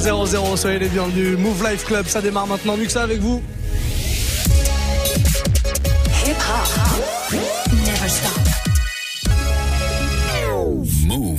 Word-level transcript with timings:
21 0.00 0.56
soyez 0.56 0.78
les 0.78 0.88
bienvenus. 0.88 1.38
Move 1.38 1.62
Life 1.68 1.84
Club, 1.84 2.06
ça 2.06 2.22
démarre 2.22 2.46
maintenant. 2.46 2.76
Mieux 2.76 2.86
que 2.86 2.92
ça 2.92 3.02
avec 3.02 3.20
vous. 3.20 3.42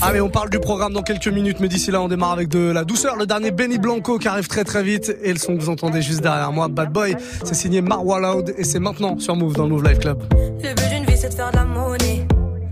Ah 0.02 0.12
mais 0.14 0.20
on 0.20 0.30
parle 0.30 0.50
du 0.50 0.60
programme 0.60 0.94
dans 0.94 1.02
quelques 1.02 1.28
minutes, 1.28 1.60
mais 1.60 1.68
d'ici 1.68 1.90
là 1.92 2.02
on 2.02 2.08
démarre 2.08 2.32
avec 2.32 2.50
de 2.50 2.72
la 2.72 2.84
douceur. 2.84 3.16
Le 3.16 3.26
dernier 3.26 3.50
Benny 3.52 3.80
Blanco 3.80 4.20
qui 4.20 4.28
arrive 4.28 4.48
très 4.48 4.64
très 4.64 4.84
vite 4.84 5.16
et 5.24 5.34
le 5.34 5.40
son 5.40 5.56
que 5.56 5.62
vous 5.62 5.70
entendez 5.70 6.02
juste 6.02 6.22
derrière 6.22 6.52
moi, 6.52 6.68
Bad 6.68 6.92
Boy, 6.92 7.16
c'est 7.44 7.56
signé 7.56 7.82
Marwa 7.82 8.20
Loud 8.20 8.54
et 8.58 8.64
c'est 8.64 8.80
maintenant 8.80 9.18
sur 9.18 9.36
Move 9.36 9.54
dans 9.54 9.64
le 9.64 9.70
Move 9.70 9.84
Life 9.84 10.00
Club. 10.00 10.22
Le 10.62 10.74
but 10.74 10.90
d'une 10.90 11.06
vie 11.06 11.18
c'est 11.18 11.30
de 11.30 11.34
faire 11.34 11.52
de 11.52 11.58
la 11.58 11.66
monnaie, 11.66 12.28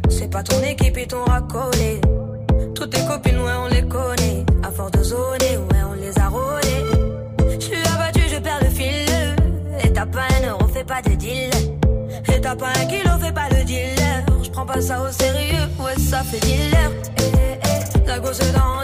c'est 0.10 0.30
pas 0.30 0.44
ton 0.44 0.62
équipe 0.64 0.98
et 0.98 1.08
ton 1.08 1.24
racolé. 1.24 2.02
Toutes 2.76 2.91
tes 2.91 3.05
copines 3.05 3.40
ouais 3.40 3.53
on 3.63 3.67
les 3.67 3.88
connaît, 3.88 4.45
à 4.63 4.71
force 4.71 4.91
de 4.91 5.03
zoner 5.03 5.69
t'as 12.49 12.55
pas 12.55 12.80
un 12.80 12.85
kilo, 12.85 13.12
fais 13.20 13.31
pas 13.31 13.49
le 13.49 13.63
dealer. 13.63 14.26
Je 14.44 14.49
prends 14.49 14.66
pas 14.66 14.81
ça 14.81 15.02
au 15.02 15.12
sérieux, 15.12 15.67
ouais 15.80 15.99
ça 15.99 16.23
fait 16.23 16.40
dealer. 16.40 16.91
Eh, 17.17 17.23
eh, 17.23 17.59
eh. 17.63 18.07
La 18.07 18.20
gosse 18.20 18.40
dans 18.53 18.84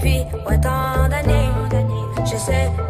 Depuis 0.00 0.24
autant 0.46 1.08
d'années. 1.10 1.50
J'essaie 2.24 2.70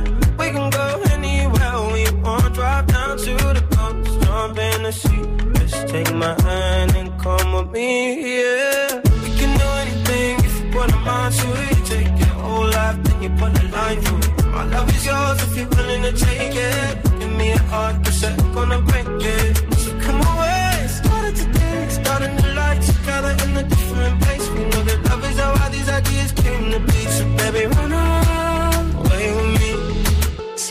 Just 4.91 5.87
take 5.87 6.13
my 6.13 6.35
hand 6.41 6.95
and 6.97 7.17
come 7.17 7.53
with 7.53 7.71
me, 7.71 8.35
yeah. 8.35 8.99
We 9.23 9.29
can 9.39 9.57
do 9.57 9.67
anything 9.83 10.43
if 10.43 10.59
you 10.59 10.69
put 10.69 10.91
a 10.91 10.97
mind 10.97 11.33
to 11.33 11.47
it. 11.63 11.77
You 11.77 11.85
take 11.85 12.19
your 12.19 12.35
whole 12.43 12.65
life, 12.65 13.01
then 13.03 13.23
you 13.23 13.29
put 13.29 13.57
a 13.57 13.67
line 13.69 14.01
through 14.01 14.17
it. 14.17 14.45
My 14.47 14.65
love 14.65 14.89
is 14.93 15.05
yours 15.05 15.41
if 15.43 15.55
you're 15.55 15.69
willing 15.69 16.01
to 16.01 16.11
take 16.11 16.55
it. 16.55 17.03
Give 17.19 17.31
me 17.31 17.51
a 17.51 17.59
heart 17.71 18.03
to 18.03 18.11
set, 18.11 18.37
gonna 18.53 18.81
break 18.81 19.07
it. 19.07 19.57
So 19.77 19.97
come 20.01 20.19
away, 20.33 20.87
started 20.89 21.35
today, 21.37 21.87
starting 21.89 22.35
the 22.35 22.53
light 22.53 22.81
together 22.81 23.33
in 23.45 23.57
a 23.57 23.63
different 23.63 24.21
place. 24.21 24.49
We 24.49 24.59
know 24.71 24.83
that 24.83 24.99
love 25.09 25.23
is 25.23 25.39
how 25.39 25.63
all 25.63 25.69
these 25.69 25.87
ideas 25.87 26.33
came 26.33 26.69
to 26.69 26.79
be. 26.79 27.01
So 27.15 27.23
baby, 27.37 27.65
run 27.73 27.93
away. 27.93 28.20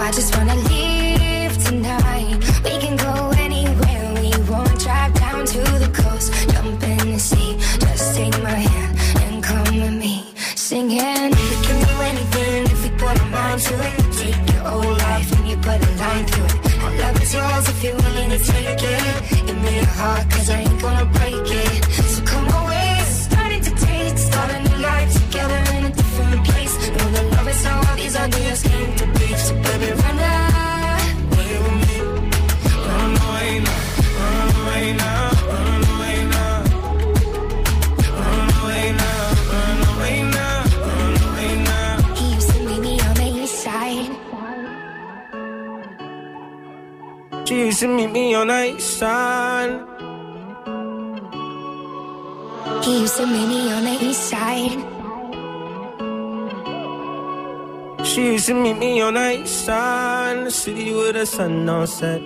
I 0.00 0.12
just 0.12 0.36
wanna 0.36 0.54
leave 0.54 1.54
tonight. 1.64 2.38
We 2.64 2.78
can 2.78 2.96
go 2.96 3.30
anywhere 3.36 4.14
we 4.22 4.30
want. 4.48 4.78
Drive 4.78 5.12
down 5.14 5.44
to 5.44 5.58
the 5.58 5.90
coast, 5.92 6.32
jump 6.50 6.82
in 6.84 7.12
the 7.12 7.18
sea. 7.18 7.56
Just 7.80 8.14
take 8.14 8.40
my 8.42 8.50
hand 8.50 8.96
and 9.22 9.42
come 9.42 9.64
with 9.64 9.94
me, 9.94 10.24
singing. 10.54 11.30
We 11.50 11.56
can 11.66 11.78
do 11.84 11.94
anything 12.10 12.64
if 12.74 12.82
we 12.84 12.90
put 12.96 13.20
our 13.20 13.30
mind 13.30 13.60
to 13.62 13.74
it. 13.74 13.94
Take 14.16 14.52
your 14.52 14.62
whole 14.70 14.94
life 15.08 15.32
and 15.36 15.48
you 15.48 15.56
put 15.56 15.82
a 15.82 15.90
line 16.02 16.26
through 16.26 16.46
it. 16.46 17.00
Love 17.00 17.22
is 17.22 17.34
yours 17.34 17.68
if 17.68 17.82
you're 17.82 17.96
willing 17.96 18.30
to 18.30 18.38
take 18.38 18.82
it. 18.82 19.46
Give 19.46 19.60
me 19.62 19.76
your 19.76 19.92
heart, 19.98 20.30
cause 20.30 20.48
I 20.48 20.67
used 47.78 47.90
to 47.90 47.96
meet 47.96 48.10
me 48.10 48.34
on 48.34 48.48
the 48.48 48.74
east 48.74 48.98
side. 48.98 49.80
He 52.82 53.00
used 53.02 53.16
to 53.16 53.26
meet 53.26 53.46
me 53.46 53.72
on 53.72 53.84
the 53.84 54.04
east 54.04 54.22
side? 54.30 54.84
She 58.04 58.32
used 58.32 58.46
to 58.46 58.54
meet 58.54 58.78
me 58.78 59.00
on 59.00 59.14
the 59.14 59.42
east 59.42 59.64
side, 59.64 60.46
the 60.46 60.50
city 60.50 60.92
with 60.92 61.14
the 61.14 61.26
sun 61.26 61.68
on 61.68 61.86
set. 61.86 62.20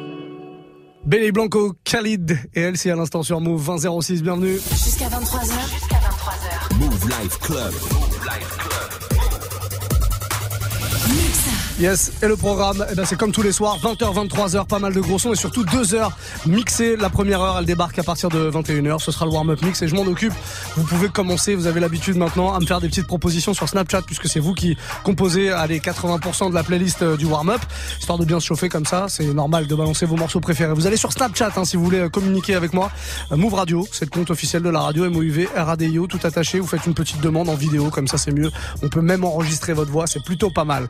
Benny 1.05 1.31
Blanco, 1.33 1.75
Khalid 1.85 2.39
et 2.55 2.63
Elsie 2.63 2.91
à 2.91 2.97
l'instant 2.97 3.23
sur 3.23 3.41
Move 3.41 3.63
2006, 3.63 4.23
bienvenue. 4.23 4.59
Jusqu'à 4.71 5.09
23h. 5.09 5.69
Jusqu'à 5.71 5.97
23h. 5.97 6.79
Move 6.79 7.09
Life 7.09 7.39
Club. 7.41 8.12
Yes, 11.81 12.13
et 12.23 12.29
le 12.29 12.37
programme, 12.37 12.85
eh 12.93 12.95
ben 12.95 13.05
c'est 13.07 13.17
comme 13.17 13.33
tous 13.33 13.43
les 13.43 13.51
soirs, 13.51 13.79
20h, 13.79 14.29
23h, 14.29 14.67
pas 14.67 14.79
mal 14.79 14.93
de 14.93 15.01
gros 15.01 15.19
sons 15.19 15.33
et 15.33 15.37
surtout 15.37 15.65
2 15.65 15.95
heures 15.95 16.13
mixées. 16.47 16.97
La 16.97 17.09
première 17.09 17.41
heure, 17.41 17.57
elle 17.59 17.65
débarque 17.65 17.99
à 17.99 18.03
partir 18.03 18.29
de 18.29 18.51
21h, 18.51 18.99
ce 19.01 19.11
sera 19.11 19.25
le 19.25 19.33
warm-up 19.33 19.61
mix 19.63 19.81
et 19.81 19.89
je 19.89 19.95
m'en 19.95 20.03
occupe. 20.03 20.35
Vous 20.77 20.85
pouvez 20.85 21.09
commencer, 21.09 21.55
vous 21.55 21.67
avez 21.67 21.81
l'habitude 21.81 22.17
maintenant 22.17 22.53
à 22.53 22.61
me 22.61 22.67
faire 22.67 22.81
des 22.81 22.89
petites 22.89 23.07
propositions 23.07 23.55
sur 23.55 23.69
Snapchat 23.69 24.03
puisque 24.03 24.29
c'est 24.29 24.39
vous 24.39 24.53
qui 24.53 24.77
composez 25.03 25.51
allez, 25.51 25.81
80% 25.81 26.51
de 26.51 26.55
la 26.55 26.63
playlist 26.63 27.03
euh, 27.03 27.17
du 27.17 27.25
warm-up, 27.25 27.61
histoire 27.99 28.19
de 28.19 28.27
bien 28.27 28.39
se 28.39 28.47
chauffer 28.47 28.69
comme 28.69 28.87
ça, 28.87 29.07
c'est 29.09 29.25
normal 29.25 29.67
de 29.67 29.75
balancer 29.75 30.05
vos 30.05 30.17
morceaux 30.17 30.41
préférés. 30.41 30.75
Vous 30.75 30.87
allez 30.87 30.99
sur 30.99 31.13
Snapchat 31.13 31.53
hein, 31.57 31.65
si 31.65 31.77
vous 31.77 31.85
voulez 31.85 32.01
euh, 32.01 32.09
communiquer 32.11 32.55
avec 32.55 32.75
moi. 32.75 32.93
Euh, 33.33 33.37
Move 33.37 33.55
Radio, 33.55 33.89
c'est 33.93 34.05
le 34.05 34.11
compte 34.11 34.31
officiel 34.31 34.63
de 34.63 34.71
la 34.71 34.81
radio, 34.81 35.11
MOUV, 35.11 35.49
RADIO, 35.57 36.07
tout 36.07 36.21
attaché. 36.23 36.61
Vous 36.61 36.67
faites 36.67 36.87
une 36.87 36.95
petite 36.95 37.21
demande 37.21 37.49
en 37.49 37.55
vidéo, 37.55 37.89
comme 37.89 38.07
ça 38.09 38.19
c'est 38.19 38.33
mieux. 38.33 38.53
On 38.83 38.89
peut 38.89 39.01
même 39.01 39.25
enregistrer 39.25 39.73
votre 39.73 39.91
voix, 39.91 40.07
c'est 40.07 40.23
plutôt 40.23 40.51
pas 40.51 40.65
mal. 40.65 40.87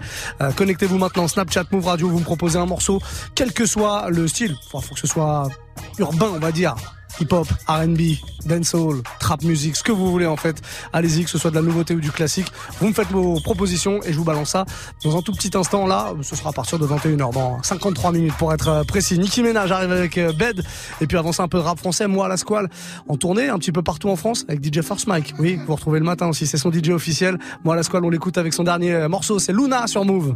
Connectez-vous 0.73 0.97
maintenant, 0.97 1.29
Snapchat, 1.29 1.65
Move 1.71 1.87
Radio, 1.87 2.09
vous 2.09 2.21
me 2.21 2.25
proposez 2.25 2.59
un 2.59 2.65
morceau, 2.65 2.99
quel 3.35 3.53
que 3.53 3.67
soit 3.67 4.09
le 4.09 4.27
style. 4.27 4.57
Enfin, 4.73 4.81
faut 4.81 4.95
que 4.95 5.01
ce 5.01 5.07
soit 5.07 5.51
urbain, 5.99 6.31
on 6.35 6.39
va 6.39 6.51
dire. 6.51 6.75
Hip-hop, 7.21 7.47
R&B, 7.69 8.17
dancehall, 8.47 9.03
trap 9.21 9.43
music, 9.43 9.77
ce 9.77 9.83
que 9.83 9.93
vous 9.93 10.11
voulez 10.11 10.27
en 10.27 10.37
fait. 10.37 10.61
Allez-y, 10.93 11.25
que 11.25 11.31
ce 11.31 11.39
soit 11.39 11.51
de 11.51 11.57
la 11.57 11.63
nouveauté 11.63 11.95
ou 11.95 12.01
du 12.01 12.11
classique. 12.11 12.47
Vous 12.81 12.89
me 12.89 12.93
faites 12.93 13.11
vos 13.11 13.41
propositions 13.41 14.03
et 14.03 14.13
je 14.13 14.19
vous 14.19 14.25
balance 14.25 14.51
ça 14.51 14.65
dans 15.05 15.17
un 15.17 15.23
tout 15.23 15.33
petit 15.33 15.51
instant 15.57 15.87
là. 15.87 16.13
Ce 16.23 16.37
sera 16.37 16.51
à 16.51 16.53
partir 16.53 16.79
de 16.79 16.87
21h, 16.87 17.33
dans 17.33 17.63
53 17.63 18.13
minutes 18.13 18.35
pour 18.39 18.53
être 18.53 18.69
euh, 18.69 18.85
précis. 18.85 19.19
Nicki 19.19 19.43
Ménage 19.43 19.71
arrive 19.73 19.93
avec 19.93 20.19
euh, 20.19 20.33
Bed 20.33 20.63
et 21.01 21.07
puis 21.07 21.17
avancer 21.17 21.43
un 21.43 21.49
peu 21.49 21.59
de 21.59 21.63
rap 21.63 21.79
français. 21.79 22.07
Moi, 22.07 22.27
à 22.27 22.29
la 22.29 22.37
squale, 22.37 22.69
en 23.09 23.17
tournée 23.17 23.49
un 23.49 23.59
petit 23.59 23.73
peu 23.73 23.83
partout 23.83 24.09
en 24.09 24.17
France 24.17 24.45
avec 24.49 24.65
DJ 24.65 24.81
Force 24.81 25.07
Mike. 25.07 25.35
Oui, 25.39 25.59
vous 25.67 25.75
retrouvez 25.75 25.99
le 25.99 26.05
matin 26.05 26.29
aussi. 26.29 26.47
C'est 26.47 26.59
son 26.59 26.73
DJ 26.73 26.91
officiel. 26.91 27.39
Moi, 27.65 27.75
à 27.75 27.77
la 27.77 27.83
squale, 27.83 28.05
on 28.05 28.11
l'écoute 28.11 28.39
avec 28.39 28.53
son 28.55 28.65
dernier 28.65 28.95
euh, 28.95 29.09
morceau. 29.09 29.39
C'est 29.39 29.53
Luna 29.53 29.87
sur 29.87 30.05
Move. 30.05 30.35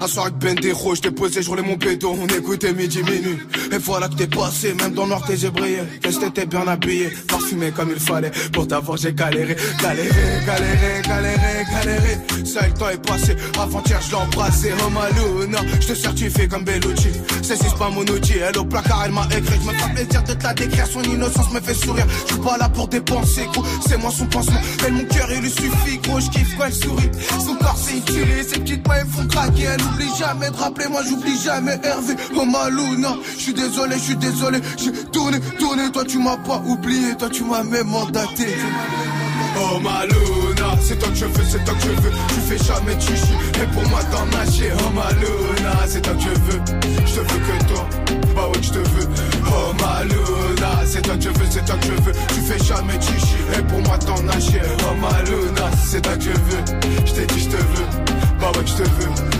Un 0.00 0.06
soir 0.06 0.26
avec 0.26 0.38
Bendero, 0.38 0.94
je 0.94 1.08
posé, 1.10 1.42
je 1.42 1.48
roulais 1.48 1.62
mon 1.62 1.78
on 2.04 2.26
écoutait 2.26 2.72
midi 2.72 3.02
minuit. 3.02 3.38
Et 3.72 3.78
voilà 3.78 4.08
que 4.08 4.14
t'es 4.14 4.26
passé, 4.26 4.74
même 4.74 4.92
dans 4.92 5.06
le 5.06 5.14
t'es. 5.26 5.79
Que 6.02 6.08
t'étais 6.08 6.46
bien 6.46 6.66
habillé, 6.66 7.10
parfumé 7.28 7.70
comme 7.70 7.90
il 7.94 8.00
fallait. 8.00 8.30
Pour 8.52 8.66
t'avoir 8.66 8.96
j'ai 8.96 9.12
galéré, 9.12 9.56
galéré, 9.80 10.08
galéré, 10.46 11.02
galéré, 11.06 11.64
galéré. 11.70 12.18
Ça 12.44 12.62
temps 12.78 12.88
est 12.88 13.06
passé, 13.06 13.36
avant-hier 13.58 14.00
je 14.02 14.10
l'ai 14.10 14.16
embrassé. 14.16 14.72
Oh 14.84 14.90
Maluna, 14.90 15.58
je 15.80 15.86
te 15.88 15.94
certifie 15.94 16.48
comme 16.48 16.64
Bellucci. 16.64 17.10
C'est 17.42 17.56
si 17.56 17.70
pas 17.78 17.90
mon 17.90 18.02
outil, 18.02 18.38
elle 18.38 18.58
au 18.58 18.64
placard 18.64 19.04
elle 19.06 19.12
m'a 19.12 19.26
écrit. 19.36 19.58
Je 19.62 19.68
me 19.68 19.72
fais 19.72 19.94
plaisir 19.94 20.22
de 20.22 20.32
te 20.32 20.42
la 20.42 20.54
décrire, 20.54 20.86
son 20.86 21.02
innocence 21.02 21.52
me 21.52 21.60
fait 21.60 21.74
sourire. 21.74 22.06
Je 22.26 22.32
suis 22.34 22.42
pas 22.42 22.56
là 22.58 22.68
pour 22.68 22.88
dépenser, 22.88 23.46
gros, 23.52 23.64
c'est 23.86 23.98
moi 23.98 24.10
son 24.10 24.26
pansement. 24.26 24.60
Elle 24.86 24.94
mon 24.94 25.04
cœur 25.04 25.28
il 25.32 25.40
lui 25.40 25.50
suffit, 25.50 25.98
gros, 25.98 26.20
je 26.20 26.30
kiffe 26.30 26.56
quand 26.56 26.64
elle 26.66 26.74
sourit. 26.74 27.10
Son 27.44 27.54
corps 27.56 27.78
c'est 27.78 27.98
utile, 27.98 28.44
ses 28.48 28.60
petites 28.60 28.86
mains 28.88 28.94
elles 29.00 29.06
font 29.06 29.26
craquer. 29.26 29.64
Elle 29.74 29.82
oublie 29.82 30.10
jamais 30.18 30.50
de 30.50 30.56
rappeler, 30.56 30.88
moi 30.88 31.02
j'oublie 31.08 31.38
jamais 31.44 31.78
Hervé. 31.82 32.14
Oh 32.36 32.44
Maluna, 32.44 33.16
je 33.36 33.42
suis 33.42 33.54
désolé, 33.54 33.96
je 33.96 34.02
suis 34.02 34.16
désolé. 34.16 34.58
J'ai 34.76 34.92
tourné, 35.12 35.38
tourné, 35.58 35.69
toi 35.92 36.04
tu 36.04 36.18
m'as 36.18 36.36
pas 36.36 36.62
oublié, 36.66 37.14
toi 37.16 37.28
tu 37.30 37.44
m'as 37.44 37.62
même 37.62 37.88
mandaté. 37.88 38.46
Oh 39.58 39.78
Maluna, 39.80 40.76
c'est 40.82 40.98
toi 40.98 41.08
que 41.08 41.14
je 41.14 41.24
veux, 41.26 41.44
c'est 41.48 41.64
toi 41.64 41.74
que 41.74 41.80
je 41.82 42.00
veux. 42.00 42.12
Tu 42.28 42.40
fais 42.48 42.58
jamais 42.64 42.94
de 42.94 43.00
chichi, 43.00 43.34
et 43.54 43.66
pour 43.74 43.88
moi 43.88 44.00
t'en 44.10 44.26
nager. 44.26 44.72
Oh 44.78 44.90
Maluna, 44.94 45.86
c'est 45.86 46.00
toi 46.02 46.14
que 46.14 46.20
je 46.20 46.28
veux. 46.28 46.60
Je 47.06 47.14
te 47.14 47.20
veux 47.20 47.24
que 47.24 47.64
toi, 47.66 47.88
bah 48.34 48.48
ouais, 48.48 48.62
je 48.62 48.70
te 48.70 48.78
veux. 48.78 49.08
Oh 49.46 49.72
Maluna, 49.80 50.86
c'est 50.86 51.02
toi 51.02 51.16
que 51.16 51.22
je 51.22 51.28
veux, 51.28 51.46
c'est 51.50 51.64
toi 51.64 51.76
que 51.76 51.86
je 51.86 52.02
veux. 52.02 52.12
Tu 52.12 52.40
fais 52.40 52.64
jamais 52.64 52.96
de 52.96 53.02
chichi, 53.02 53.36
et 53.58 53.62
pour 53.62 53.80
moi 53.82 53.98
t'en 53.98 54.22
nager. 54.22 54.62
Oh 54.82 54.94
Maluna, 55.00 55.70
c'est 55.86 56.00
toi 56.02 56.16
que 56.16 56.22
je 56.22 56.30
veux. 56.30 56.64
Je 57.04 57.12
t'ai 57.12 57.26
dit, 57.26 57.40
je 57.40 57.48
te 57.48 57.56
veux. 57.56 57.86
Bah 58.40 58.50
ouais, 58.56 58.66
je 58.66 58.74
te 58.74 58.82
veux. 58.82 59.39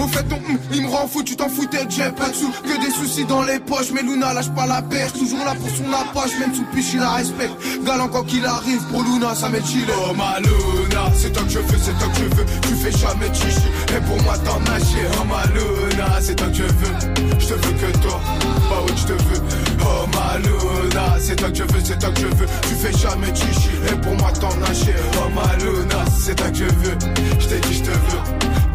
Au 0.00 0.08
fait 0.08 0.22
ton 0.24 0.36
hum, 0.36 0.58
il 0.72 0.82
me 0.82 0.88
rend 0.88 1.06
fou, 1.06 1.22
tu 1.22 1.36
t'en 1.36 1.48
foutais 1.48 1.86
j'ai 1.88 2.10
pas 2.10 2.28
de 2.28 2.34
sous. 2.34 2.50
Que 2.50 2.84
des 2.84 2.90
soucis 2.90 3.24
dans 3.24 3.42
les 3.42 3.58
poches, 3.58 3.90
mais 3.92 4.02
Luna 4.02 4.32
lâche 4.32 4.50
pas 4.50 4.66
la 4.66 4.82
perche. 4.82 5.12
Toujours 5.12 5.44
là 5.44 5.54
pour 5.54 5.70
son 5.70 5.92
approche, 5.92 6.38
même 6.38 6.54
sous 6.54 6.64
piche 6.74 6.94
il 6.94 7.00
la 7.00 7.12
respecte. 7.12 7.54
Galant 7.84 8.08
quand 8.08 8.24
qu'il 8.24 8.44
arrive, 8.44 8.82
pour 8.90 9.02
Luna 9.02 9.34
ça 9.34 9.48
m'est 9.48 9.64
chillé. 9.64 9.86
Oh 10.08 10.14
ma 10.14 10.38
Luna, 10.40 11.10
c'est 11.14 11.32
toi 11.32 11.42
que 11.42 11.50
je 11.50 11.58
veux, 11.58 11.78
c'est 11.80 11.98
toi 11.98 12.08
que 12.08 12.18
je 12.18 12.36
veux. 12.36 12.46
Tu 12.62 12.74
fais 12.74 12.92
jamais 12.92 13.32
chichi, 13.32 13.68
et 13.96 14.00
pour 14.00 14.20
moi 14.22 14.36
t'en 14.38 14.60
nager. 14.60 15.06
Oh 15.20 15.24
ma 15.24 15.44
Luna, 15.54 16.08
c'est 16.20 16.34
toi 16.34 16.48
que 16.48 16.54
je 16.54 16.62
veux. 16.62 17.38
Je 17.38 17.46
te 17.46 17.54
veux 17.54 17.72
que 17.72 17.98
toi, 17.98 18.20
bah 18.68 18.82
ouais 18.86 18.94
je 18.96 19.04
te 19.04 19.12
veux. 19.12 19.73
Oh 19.96 20.06
ma 20.12 20.38
Luna, 20.38 21.16
c'est 21.20 21.36
toi 21.36 21.50
que 21.50 21.56
je 21.56 21.62
veux, 21.62 21.80
c'est 21.84 21.98
toi 21.98 22.10
que 22.10 22.20
je 22.20 22.26
veux. 22.26 22.46
Tu 22.62 22.74
fais 22.74 22.92
jamais 22.98 23.34
chichi, 23.34 23.70
et 23.90 23.96
pour 24.02 24.14
moi 24.16 24.32
t'en 24.32 24.54
nager. 24.56 24.94
Oh 25.18 25.28
ma 25.34 25.56
Luna, 25.62 26.04
c'est 26.18 26.34
toi 26.34 26.50
que 26.50 26.56
je 26.56 26.64
veux. 26.64 26.98
Je 27.38 27.46
t'ai 27.46 27.60
dit 27.60 27.74
je 27.74 27.82
te 27.82 27.90
veux, 27.90 28.22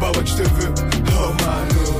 bah 0.00 0.10
ouais 0.16 0.24
je 0.24 0.34
te 0.34 0.42
veux. 0.42 0.74
Oh 1.18 1.32
ma 1.44 1.99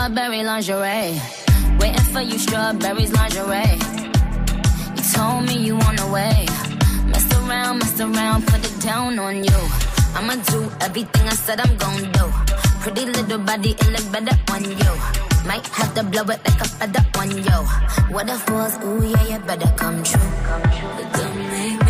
Strawberry 0.00 0.42
lingerie. 0.42 1.20
Waiting 1.78 2.08
for 2.12 2.22
you, 2.22 2.38
strawberries 2.38 3.12
lingerie. 3.12 3.76
You 4.96 5.02
told 5.12 5.44
me 5.44 5.58
you 5.58 5.74
on 5.76 5.96
the 5.96 6.08
way. 6.10 6.46
Mess 7.12 7.28
around, 7.36 7.80
mess 7.80 8.00
around, 8.00 8.46
put 8.46 8.64
it 8.64 8.80
down 8.80 9.18
on 9.18 9.44
you. 9.44 9.60
I'ma 10.16 10.36
do 10.52 10.72
everything 10.80 11.28
I 11.28 11.34
said 11.34 11.60
I'm 11.60 11.76
gonna 11.76 12.10
do. 12.12 12.26
Pretty 12.80 13.04
little 13.04 13.40
body, 13.40 13.72
it 13.72 13.90
look 13.92 14.06
better 14.10 14.36
on 14.54 14.64
you. 14.64 14.92
Might 15.46 15.66
have 15.68 15.92
to 15.92 16.02
blow 16.02 16.22
it 16.22 16.40
like 16.48 16.60
a 16.64 16.68
feather 16.78 17.04
on 17.20 17.30
you. 17.36 17.58
What 18.14 18.30
if 18.30 18.50
was, 18.50 18.82
ooh 18.82 19.04
yeah, 19.04 19.24
you 19.28 19.38
better 19.40 19.70
come 19.76 20.02
true. 20.02 20.30
Don't 21.12 21.38
make 21.52 21.84
me 21.84 21.89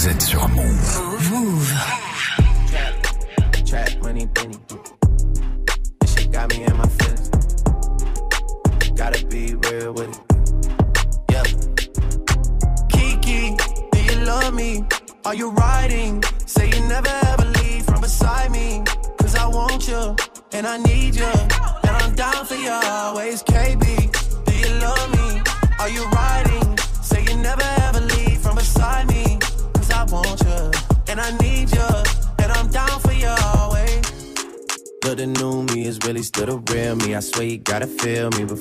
Vous 0.00 0.08
êtes 0.08 0.22
sur 0.22 0.48
Move. 0.48 1.09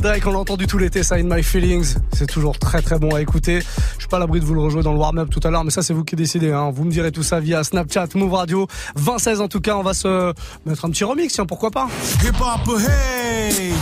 Drake, 0.00 0.26
on 0.26 0.32
l'a 0.32 0.38
entendu 0.38 0.66
tout 0.66 0.78
l'été, 0.78 1.00
In 1.10 1.24
My 1.24 1.42
Feelings. 1.42 1.96
C'est 2.12 2.26
toujours 2.26 2.58
très 2.58 2.82
très 2.82 2.98
bon 2.98 3.14
à 3.14 3.20
écouter. 3.20 3.60
Je 3.60 3.98
suis 3.98 4.08
pas 4.08 4.18
à 4.18 4.20
l'abri 4.20 4.40
de 4.40 4.44
vous 4.44 4.54
le 4.54 4.60
rejouer 4.60 4.82
dans 4.82 4.92
le 4.92 4.98
warm-up 4.98 5.28
tout 5.30 5.40
à 5.44 5.50
l'heure, 5.50 5.64
mais 5.64 5.70
ça 5.70 5.82
c'est 5.82 5.94
vous 5.94 6.04
qui 6.04 6.14
décidez. 6.14 6.52
Hein. 6.52 6.70
Vous 6.72 6.84
me 6.84 6.90
direz 6.90 7.10
tout 7.10 7.22
ça 7.22 7.40
via 7.40 7.64
Snapchat, 7.64 8.08
Move 8.14 8.32
Radio. 8.32 8.66
2016 8.96 9.40
en 9.40 9.48
tout 9.48 9.60
cas, 9.60 9.76
on 9.76 9.82
va 9.82 9.94
se 9.94 10.32
mettre 10.66 10.84
un 10.84 10.90
petit 10.90 11.04
remix, 11.04 11.40
pourquoi 11.48 11.70
pas. 11.70 11.88
Hip 12.22 12.34
hop, 12.40 12.78
hey 12.78 13.72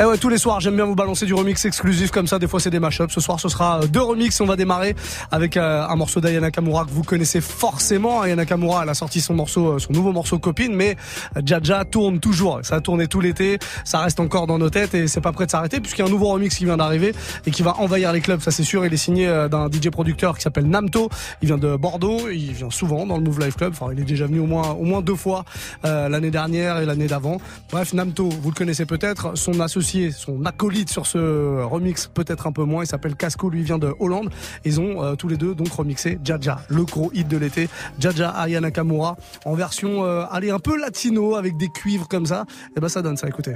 Eh 0.00 0.04
ouais, 0.04 0.18
tous 0.18 0.28
les 0.28 0.38
soirs, 0.38 0.58
j'aime 0.58 0.74
bien 0.74 0.86
vous 0.86 0.96
balancer 0.96 1.24
du 1.24 1.34
remix 1.34 1.64
exclusif 1.64 2.10
comme 2.10 2.26
ça. 2.26 2.40
Des 2.40 2.48
fois, 2.48 2.58
c'est 2.58 2.70
des 2.70 2.80
mashups. 2.80 3.14
Ce 3.14 3.20
soir, 3.20 3.38
ce 3.38 3.48
sera 3.48 3.80
euh, 3.80 3.86
deux 3.86 4.02
remix. 4.02 4.40
On 4.40 4.44
va 4.44 4.56
démarrer 4.56 4.96
avec 5.30 5.56
euh, 5.56 5.86
un 5.86 5.94
morceau 5.94 6.20
d'Ayana 6.20 6.50
Kamura 6.50 6.84
que 6.84 6.90
vous 6.90 7.04
connaissez 7.04 7.40
forcément. 7.40 8.20
Ayana 8.22 8.44
Kamura, 8.44 8.82
elle 8.82 8.88
a 8.88 8.94
sorti 8.94 9.20
son 9.20 9.34
morceau, 9.34 9.74
euh, 9.74 9.78
son 9.78 9.92
nouveau 9.92 10.10
morceau 10.10 10.40
Copine, 10.40 10.74
mais 10.74 10.96
Jaja 11.44 11.84
tourne 11.84 12.18
toujours. 12.18 12.58
Ça 12.64 12.74
a 12.74 12.80
tourné 12.80 13.06
tout 13.06 13.20
l'été. 13.20 13.60
Ça 13.84 14.00
reste 14.00 14.18
encore 14.18 14.48
dans 14.48 14.58
nos 14.58 14.68
têtes 14.68 14.94
et 14.94 15.06
c'est 15.06 15.20
pas 15.20 15.30
prêt 15.30 15.46
de 15.46 15.52
s'arrêter 15.52 15.78
puisqu'il 15.78 16.00
y 16.00 16.04
a 16.04 16.08
un 16.08 16.10
nouveau 16.10 16.26
remix 16.26 16.56
qui 16.56 16.64
vient 16.64 16.76
d'arriver 16.76 17.14
et 17.46 17.52
qui 17.52 17.62
va 17.62 17.76
envahir 17.78 18.12
les 18.12 18.20
clubs. 18.20 18.40
Ça, 18.40 18.50
c'est 18.50 18.64
sûr. 18.64 18.84
Il 18.84 18.92
est 18.92 18.96
signé 18.96 19.28
d'un 19.48 19.68
DJ 19.70 19.90
producteur 19.90 20.36
qui 20.36 20.42
s'appelle 20.42 20.66
Namto. 20.66 21.08
Il 21.40 21.46
vient 21.46 21.58
de 21.58 21.76
Bordeaux. 21.76 22.28
Il 22.30 22.52
vient 22.52 22.70
souvent 22.70 23.06
dans 23.06 23.16
le 23.16 23.22
Move 23.22 23.38
Life 23.38 23.54
Club. 23.54 23.72
Enfin, 23.78 23.92
il 23.92 24.00
est 24.00 24.04
déjà 24.04 24.26
venu 24.26 24.40
au 24.40 24.46
moins, 24.46 24.70
au 24.72 24.82
moins 24.82 25.02
deux 25.02 25.14
fois 25.14 25.44
l'année 25.84 26.32
dernière 26.32 26.78
et 26.78 26.84
l'année 26.84 27.06
d'avant. 27.06 27.40
Bref, 27.70 27.92
Namto, 27.92 28.28
vous 28.28 28.50
le 28.50 28.54
connaissez 28.56 28.86
peut-être. 28.86 29.36
Son 29.36 29.60
associé 29.60 29.83
son 29.84 30.44
acolyte 30.44 30.90
sur 30.90 31.06
ce 31.06 31.62
remix, 31.62 32.06
peut-être 32.06 32.46
un 32.46 32.52
peu 32.52 32.64
moins. 32.64 32.84
Il 32.84 32.86
s'appelle 32.86 33.14
Casco, 33.14 33.50
lui 33.50 33.62
vient 33.62 33.78
de 33.78 33.94
Hollande. 33.98 34.30
Ils 34.64 34.80
ont 34.80 35.02
euh, 35.02 35.14
tous 35.14 35.28
les 35.28 35.36
deux 35.36 35.54
donc 35.54 35.68
remixé 35.72 36.18
Jaja, 36.24 36.60
le 36.68 36.84
gros 36.84 37.10
hit 37.14 37.28
de 37.28 37.36
l'été. 37.36 37.68
Jaja 37.98 38.30
Aya 38.30 38.60
Nakamura 38.60 39.16
en 39.44 39.54
version 39.54 40.04
euh, 40.04 40.24
allez 40.30 40.50
un 40.50 40.58
peu 40.58 40.76
latino 40.76 41.36
avec 41.36 41.56
des 41.56 41.68
cuivres 41.68 42.08
comme 42.08 42.26
ça. 42.26 42.44
Et 42.68 42.72
eh 42.76 42.80
ben 42.80 42.88
ça 42.88 43.02
donne 43.02 43.16
ça, 43.16 43.28
écoutez. 43.28 43.54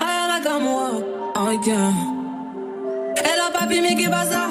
Aya 0.00 0.38
Nakamura, 0.38 0.90
Elle 3.16 3.40
a 3.40 3.58
pas 3.58 3.66
mais 3.66 3.94
qui 3.94 4.08
bazar. 4.08 4.48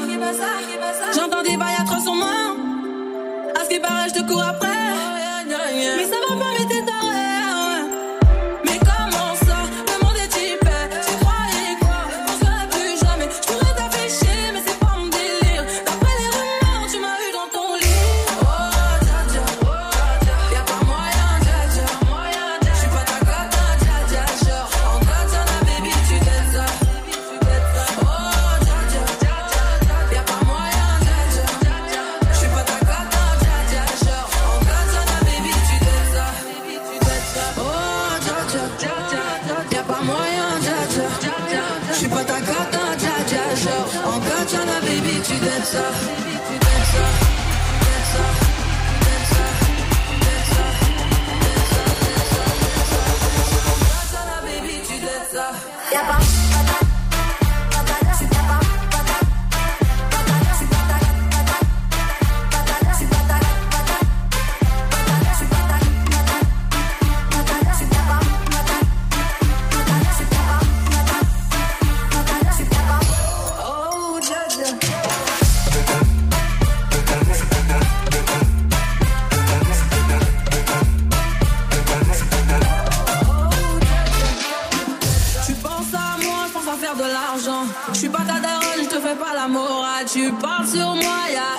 J'entends 1.16 1.44
des 1.44 1.58
bails 1.58 1.76
à 1.80 1.86
son 2.00 2.16
main. 2.16 2.56
À 3.60 3.64
ce 3.64 3.70
qui 3.70 3.80
paraît, 3.80 4.10
je 4.10 4.22
te 4.22 4.28
cours 4.28 4.44
après. 4.44 4.68
Mais 5.48 6.06
ça 6.06 6.16
va 6.30 6.36
pas, 6.40 6.47
Je 87.94 88.00
suis 88.00 88.10
pas 88.10 88.20
ta 88.20 88.40
daronne, 88.40 88.84
je 88.84 88.90
te 88.90 89.00
fais 89.00 89.16
pas 89.16 89.34
la 89.34 89.48
morale. 89.48 89.88
Ah, 90.00 90.04
tu 90.06 90.32
parles 90.34 90.68
sur 90.68 90.94
moi, 90.94 91.18
y'a 91.34 91.57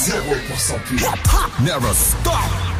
0% 0.00 0.80
pure. 0.86 1.62
Never 1.62 1.92
stop. 1.92 2.79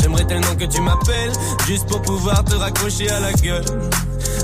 J'aimerais 0.00 0.24
tellement 0.24 0.54
que 0.54 0.64
tu 0.64 0.80
m'appelles, 0.80 1.32
juste 1.66 1.86
pour 1.86 2.02
pouvoir 2.02 2.44
te 2.44 2.54
raccrocher 2.54 3.08
à 3.10 3.20
la 3.20 3.32
gueule. 3.32 3.64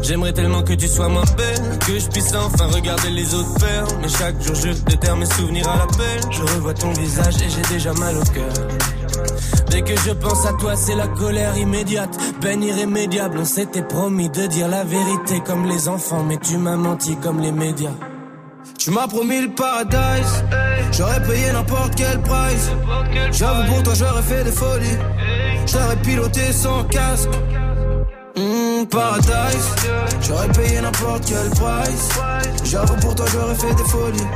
J'aimerais 0.02 0.32
tellement 0.32 0.62
que 0.62 0.74
tu 0.74 0.88
sois 0.88 1.08
moins 1.08 1.24
belle, 1.36 1.78
que 1.86 1.98
je 1.98 2.08
puisse 2.08 2.34
enfin 2.34 2.66
regarder 2.66 3.10
les 3.10 3.34
autres 3.34 3.58
faire. 3.58 3.86
Mais 4.02 4.08
chaque 4.08 4.40
jour 4.42 4.54
je 4.54 4.70
déterre 4.70 5.16
mes 5.16 5.26
souvenirs 5.26 5.68
à 5.68 5.76
l'appel. 5.78 6.20
Je 6.30 6.42
revois 6.42 6.74
ton 6.74 6.92
visage 6.92 7.36
et 7.42 7.48
j'ai 7.48 7.74
déjà 7.74 7.92
mal 7.94 8.16
au 8.16 8.24
cœur. 8.32 8.52
Dès 9.70 9.82
que 9.82 9.96
je 9.96 10.12
pense 10.12 10.46
à 10.46 10.52
toi, 10.52 10.76
c'est 10.76 10.94
la 10.94 11.08
colère 11.08 11.56
immédiate, 11.56 12.16
peine 12.40 12.62
irrémédiable. 12.62 13.38
On 13.40 13.44
s'était 13.44 13.82
promis 13.82 14.28
de 14.28 14.46
dire 14.46 14.68
la 14.68 14.84
vérité 14.84 15.40
comme 15.44 15.66
les 15.66 15.88
enfants, 15.88 16.22
mais 16.22 16.36
tu 16.36 16.58
m'as 16.58 16.76
menti 16.76 17.16
comme 17.16 17.40
les 17.40 17.52
médias. 17.52 17.94
Tu 18.78 18.90
m'as 18.90 19.08
promis 19.08 19.40
le 19.40 19.50
paradise. 19.50 20.44
J'aurais 20.92 21.22
payé 21.22 21.52
n'importe 21.52 21.94
quel 21.96 22.20
price. 22.20 22.70
J'avoue 23.32 23.72
pour 23.72 23.82
toi 23.82 23.94
j'aurais 23.94 24.22
fait 24.22 24.44
des 24.44 24.52
folies. 24.52 24.98
J'aurais 25.66 25.96
piloté 25.96 26.52
sans 26.52 26.84
casque. 26.84 27.28
Mmh, 28.36 28.86
paradise. 28.86 29.74
J'aurais 30.20 30.48
payé 30.48 30.80
n'importe 30.80 31.24
quel 31.26 31.50
price. 31.50 32.08
J'avoue 32.64 32.96
pour 32.96 33.14
toi 33.14 33.26
j'aurais 33.32 33.54
fait 33.54 33.74
des 33.74 33.84
folies. 33.84 34.28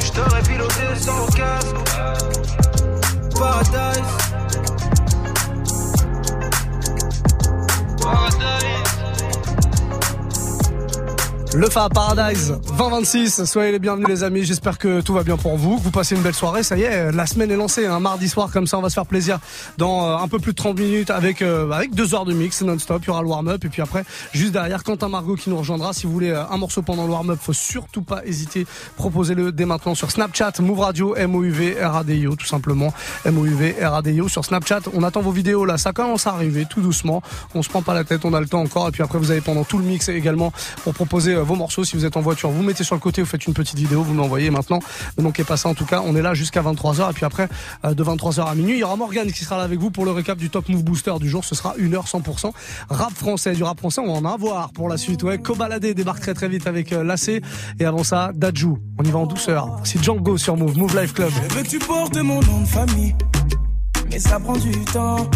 J't'aurais 0.00 0.42
piloté 0.42 0.96
sans 0.96 1.26
casque. 1.26 1.76
Paradise. 3.38 4.33
Le 11.56 11.70
Fa 11.70 11.88
Paradise 11.88 12.52
2026, 12.78 13.44
soyez 13.44 13.70
les 13.70 13.78
bienvenus 13.78 14.08
les 14.08 14.24
amis, 14.24 14.42
j'espère 14.42 14.76
que 14.76 15.00
tout 15.00 15.14
va 15.14 15.22
bien 15.22 15.36
pour 15.36 15.56
vous, 15.56 15.76
que 15.78 15.82
vous 15.84 15.92
passez 15.92 16.16
une 16.16 16.22
belle 16.22 16.34
soirée, 16.34 16.64
ça 16.64 16.76
y 16.76 16.82
est, 16.82 17.12
la 17.12 17.26
semaine 17.26 17.48
est 17.52 17.56
lancée, 17.56 17.86
un 17.86 18.00
mardi 18.00 18.28
soir 18.28 18.50
comme 18.50 18.66
ça 18.66 18.76
on 18.76 18.82
va 18.82 18.88
se 18.88 18.94
faire 18.94 19.06
plaisir 19.06 19.38
dans 19.78 20.04
euh, 20.04 20.16
un 20.16 20.26
peu 20.26 20.40
plus 20.40 20.50
de 20.50 20.56
30 20.56 20.76
minutes 20.76 21.10
avec 21.10 21.42
euh, 21.42 21.70
avec 21.70 21.94
deux 21.94 22.12
heures 22.12 22.24
de 22.24 22.32
mix 22.32 22.60
non-stop, 22.62 23.02
il 23.04 23.06
y 23.06 23.10
aura 23.10 23.22
le 23.22 23.28
warm-up 23.28 23.64
et 23.64 23.68
puis 23.68 23.82
après 23.82 24.04
juste 24.32 24.52
derrière 24.52 24.82
Quentin 24.82 25.08
Margot 25.08 25.36
qui 25.36 25.48
nous 25.48 25.56
rejoindra, 25.56 25.92
si 25.92 26.06
vous 26.06 26.12
voulez 26.12 26.30
euh, 26.30 26.42
un 26.50 26.56
morceau 26.56 26.82
pendant 26.82 27.06
le 27.06 27.12
warm-up, 27.12 27.38
faut 27.40 27.52
surtout 27.52 28.02
pas 28.02 28.22
hésiter, 28.26 28.66
proposez-le 28.96 29.52
dès 29.52 29.64
maintenant 29.64 29.94
sur 29.94 30.10
Snapchat, 30.10 30.54
Move 30.58 30.80
Radio, 30.80 31.14
MOUV, 31.16 31.76
RADIO 31.80 32.34
tout 32.34 32.46
simplement, 32.46 32.92
MOUV, 33.30 33.76
RADIO 33.80 34.28
sur 34.28 34.44
Snapchat, 34.44 34.80
on 34.92 35.04
attend 35.04 35.20
vos 35.20 35.30
vidéos 35.30 35.64
là, 35.64 35.78
ça 35.78 35.92
commence 35.92 36.26
à 36.26 36.30
arriver 36.30 36.66
tout 36.68 36.80
doucement, 36.80 37.22
on 37.54 37.62
se 37.62 37.68
prend 37.68 37.82
pas 37.82 37.94
la 37.94 38.02
tête, 38.02 38.24
on 38.24 38.34
a 38.34 38.40
le 38.40 38.48
temps 38.48 38.60
encore. 38.62 38.88
Et 38.88 38.90
puis 38.90 39.04
après 39.04 39.18
vous 39.18 39.30
avez 39.30 39.40
pendant 39.40 39.62
tout 39.62 39.78
le 39.78 39.84
mix 39.84 40.08
également 40.08 40.52
pour 40.82 40.94
proposer 40.94 41.43
vos 41.44 41.54
morceaux. 41.54 41.84
Si 41.84 41.96
vous 41.96 42.04
êtes 42.04 42.16
en 42.16 42.20
voiture, 42.20 42.50
vous 42.50 42.62
mettez 42.62 42.84
sur 42.84 42.94
le 42.94 43.00
côté, 43.00 43.22
vous 43.22 43.28
faites 43.28 43.46
une 43.46 43.54
petite 43.54 43.76
vidéo, 43.76 44.02
vous 44.02 44.12
me 44.12 44.18
l'envoyez 44.18 44.50
maintenant. 44.50 44.80
Ne 45.18 45.22
manquez 45.22 45.44
pas 45.44 45.56
ça. 45.56 45.68
En 45.68 45.74
tout 45.74 45.84
cas, 45.86 46.02
on 46.04 46.16
est 46.16 46.22
là 46.22 46.34
jusqu'à 46.34 46.62
23h. 46.62 47.10
Et 47.10 47.12
puis 47.14 47.24
après, 47.24 47.48
euh, 47.84 47.94
de 47.94 48.04
23h 48.04 48.46
à 48.46 48.54
minuit, 48.54 48.74
il 48.74 48.78
y 48.78 48.84
aura 48.84 48.96
Morgan 48.96 49.30
qui 49.30 49.44
sera 49.44 49.56
là 49.56 49.64
avec 49.64 49.78
vous 49.78 49.90
pour 49.90 50.04
le 50.04 50.10
récap 50.10 50.38
du 50.38 50.50
Top 50.50 50.68
Move 50.68 50.84
Booster 50.84 51.14
du 51.20 51.28
jour. 51.28 51.44
Ce 51.44 51.54
sera 51.54 51.74
1h 51.78 52.08
100% 52.08 52.52
rap 52.90 53.14
français. 53.14 53.54
Du 53.54 53.62
rap 53.62 53.78
français, 53.78 54.00
on 54.00 54.06
va 54.06 54.28
en 54.28 54.32
avoir 54.32 54.72
pour 54.72 54.88
la 54.88 54.96
suite. 54.96 55.22
Ouais, 55.22 55.38
Kobalade 55.38 55.84
débarque 55.84 56.20
très 56.20 56.34
très 56.34 56.48
vite 56.48 56.66
avec 56.66 56.92
euh, 56.92 57.04
Lacé. 57.04 57.42
Et 57.78 57.84
avant 57.84 58.04
ça, 58.04 58.30
Dajou. 58.34 58.78
On 58.98 59.02
y 59.02 59.10
va 59.10 59.18
en 59.18 59.26
douceur. 59.26 59.80
C'est 59.84 60.02
Django 60.02 60.36
sur 60.36 60.56
Move, 60.56 60.76
Move 60.76 61.00
Life 61.00 61.12
Club. 61.14 61.30
Je 61.48 61.54
veux 61.54 61.62
que 61.62 61.68
tu 61.68 61.78
portes 61.78 62.16
mon 62.16 62.40
nom 62.40 62.60
de 62.60 62.66
famille. 62.66 63.14
Mais 64.10 64.18
ça 64.18 64.38
prend 64.38 64.56
du 64.56 64.72
temps. 64.84 65.28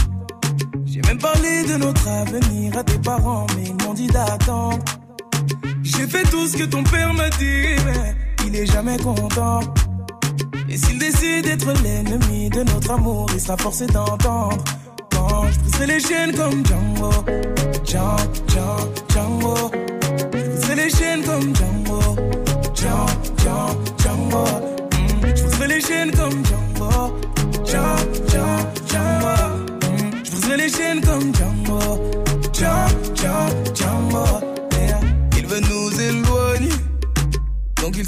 J'ai 0.87 1.01
même 1.03 1.19
parlé 1.19 1.65
de 1.65 1.77
notre 1.77 2.09
avenir 2.09 2.77
à 2.77 2.85
tes 2.85 2.99
parents, 2.99 3.47
mais 3.57 3.65
ils 3.67 3.85
m'ont 3.85 3.95
dit 3.95 4.07
d'attendre. 4.07 4.85
J'ai 5.97 6.07
fait 6.07 6.23
tout 6.31 6.47
ce 6.47 6.57
que 6.57 6.65
ton 6.65 6.83
père 6.85 7.13
m'a 7.15 7.31
dit, 7.31 7.63
mais 7.87 8.15
il 8.47 8.55
est 8.57 8.67
jamais 8.67 8.97
content. 8.99 9.61
Et 10.69 10.77
s'il 10.77 10.99
décide 10.99 11.45
d'être 11.45 11.73
l'ennemi 11.83 12.51
de 12.51 12.63
notre 12.63 12.91
amour, 12.93 13.27
il 13.33 13.41
sera 13.41 13.57
forcé 13.57 13.87
d'entendre. 13.87 14.59
Quand 15.11 15.47
je 15.51 15.59
briserai 15.61 15.87
les 15.87 16.01
chaînes 16.01 16.35
comme 16.37 16.65
Django, 16.67 17.11
Django, 17.85 18.23
Django, 18.49 18.93
Django. 19.13 19.71
Je 20.19 20.25
briserai 20.25 20.75
les 20.77 20.91
chaînes 20.91 21.23
comme 21.25 21.57
Django, 21.57 22.01
Django, 22.75 23.07
Django, 23.39 23.81
Django. 24.03 24.45
Mm, 24.45 25.37
Je 25.37 25.43
briserai 25.43 25.69
les 25.69 25.81
chaînes 25.81 26.11
comme 26.13 26.45
Django, 26.45 26.68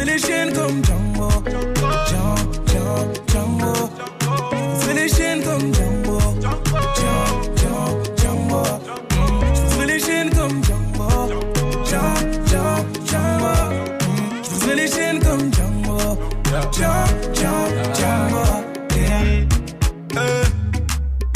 Briserai 0.00 0.04
les 0.04 0.18
chaînes 0.18 0.52
comme 0.52 0.82
Django, 0.84 1.28
Django, 2.08 2.36
Django, 2.66 3.10
Django. 3.28 3.72
Les 4.94 5.08
chaînes 5.08 5.42
comme 5.42 5.74
Django, 5.74 6.18
Django, 6.40 7.40
Django, 7.56 8.00
Django. 8.16 8.62
Je 9.70 9.82
les 9.86 9.98
chaînes 10.00 10.30
comme 10.30 10.62
Django, 10.64 11.08
Django, 11.84 12.20
Django, 12.46 12.84
Django. 13.06 13.54
Je 14.60 14.72
les 14.74 14.88
chaînes 14.88 15.20
comme 15.20 15.52
Django, 15.52 15.98
Django, 16.72 17.04
Django, 17.34 17.64
Django. 17.94 18.44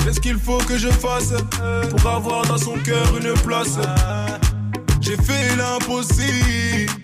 Let's 0.06 0.18
qu'il 0.20 0.38
faut 0.38 0.58
que 0.58 0.78
je 0.78 0.88
fasse 0.88 1.34
pour 1.90 2.10
avoir 2.10 2.46
dans 2.46 2.58
son 2.58 2.74
cœur 2.84 3.16
une 3.18 3.34
place? 3.42 3.78
J'ai 5.00 5.16
fait 5.16 5.56
l'impossible 5.56 7.03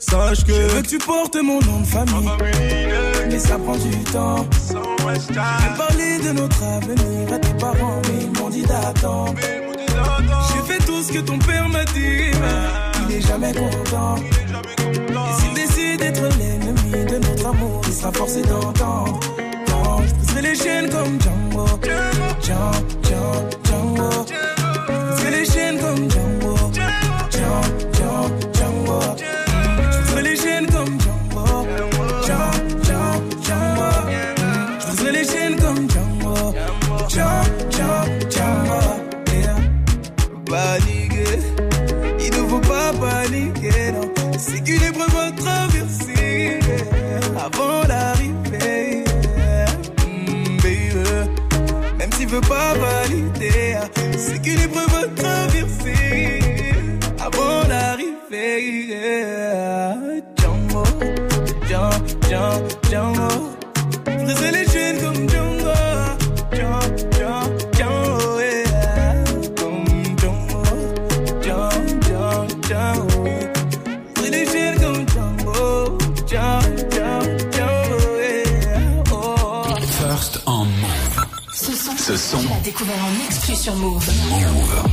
Sache 0.00 0.44
que. 0.44 0.52
Je 0.52 0.74
veux 0.74 0.82
que 0.82 0.88
tu 0.88 0.98
portes 0.98 1.36
mon 1.36 1.60
nom 1.60 1.80
de 1.80 1.86
famille. 1.86 2.30
Mais 3.28 3.38
ça 3.38 3.58
prend 3.58 3.76
du 3.76 3.90
temps. 4.04 4.46
J'ai 5.28 5.76
parlé 5.76 6.18
de 6.18 6.32
notre 6.32 6.62
avenir 6.64 7.32
à 7.32 7.38
tes 7.38 7.54
parents, 7.54 8.00
mais 8.08 8.24
ils 8.24 8.40
m'ont 8.40 8.48
dit 8.48 8.62
d'attendre. 8.62 9.34
J'ai 9.38 10.72
fait 10.72 10.84
tout 10.84 11.02
ce 11.02 11.12
que 11.12 11.18
ton 11.18 11.38
père 11.38 11.68
m'a 11.68 11.84
dit, 11.84 12.30
mais 12.40 13.08
il 13.08 13.16
est 13.16 13.20
jamais 13.20 13.52
content. 13.52 14.16
Et 14.16 15.40
s'il 15.40 15.54
décide 15.54 16.00
d'être 16.00 16.22
l'ennemi 16.38 17.04
de 17.06 17.18
notre 17.18 17.46
amour, 17.46 17.82
il 17.86 17.92
sera 17.92 18.12
forcé 18.12 18.42
d'entendre. 18.42 19.20
Je 20.06 20.14
briserai 20.14 20.42
les 20.42 20.54
chaînes 20.54 20.90
comme 20.90 21.20
Django. 21.20 21.66
Django, 22.42 22.72
Django, 23.04 23.48
Django. 23.64 24.26
Je 24.28 25.12
briserai 25.12 25.30
les 25.30 25.44
chaînes 25.44 25.78
comme. 25.78 26.10
Django, 26.10 26.39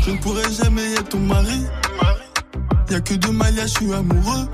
Je 0.06 0.12
ne 0.12 0.18
pourrai 0.18 0.44
jamais 0.52 0.94
être 0.94 1.10
ton 1.10 1.20
mari. 1.20 1.62
Y'a 2.90 3.00
que 3.02 3.14
de 3.16 3.28
Malia, 3.30 3.66
je 3.66 3.72
suis 3.72 3.94
amoureux. 3.94 4.48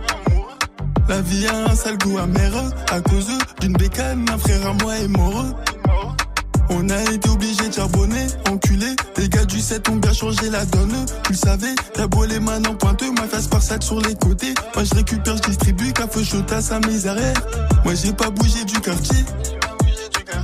La 1.10 1.22
vie 1.22 1.46
a 1.48 1.72
un 1.72 1.76
sale 1.76 1.98
goût 1.98 2.18
amer 2.18 2.52
à 2.92 3.02
cause 3.02 3.28
d'une 3.60 3.74
bécane, 3.74 4.26
un 4.32 4.38
frère 4.38 4.68
à 4.68 4.74
moi 4.74 4.98
est 4.98 5.08
mort. 5.08 5.46
On 6.70 6.90
a 6.90 7.02
été 7.04 7.30
obligé 7.30 7.68
de 7.68 7.74
charbonner, 7.74 8.26
enculé. 8.50 8.96
Les 9.18 9.30
gars 9.30 9.46
du 9.46 9.60
7 9.60 9.90
ont 9.90 9.98
bien 9.98 10.14
changé 10.14 10.50
la 10.50 10.66
donne. 10.66 11.06
Tu 11.24 11.34
le 11.34 11.38
savais, 11.38 11.76
t'as 11.94 12.08
beau 12.08 12.26
les 12.26 12.40
mains 12.40 12.64
en 12.66 12.76
pointeux, 12.76 13.12
ma 13.12 13.28
face 13.28 13.48
par 13.48 13.62
sac 13.62 13.84
sur 13.84 14.00
les 14.02 14.16
côtés. 14.16 14.54
Moi 14.76 14.84
je 14.86 14.96
récupère, 14.96 15.36
je 15.38 15.50
distribue, 15.50 15.92
café 15.92 16.24
chaud 16.24 16.44
à 16.50 16.80
mes 16.88 17.06
arrêts. 17.06 17.34
Moi 17.84 17.94
j'ai 17.96 18.14
pas 18.14 18.30
bougé 18.30 18.64
du 18.64 18.80
quartier. 18.80 19.24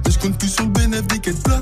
Je 0.10 0.18
compte 0.20 0.38
plus 0.38 0.50
sur 0.50 0.66
le 0.66 0.70
bénéfice 0.70 1.08
des 1.08 1.20
quêtes 1.20 1.44
plats. 1.44 1.62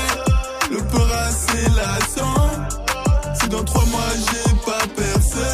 Si 3.33 3.47
dans 3.49 3.63
trois 3.63 3.85
mois 3.85 3.99
j'ai 4.15 4.53
pas 4.65 4.85
percé, 4.95 5.45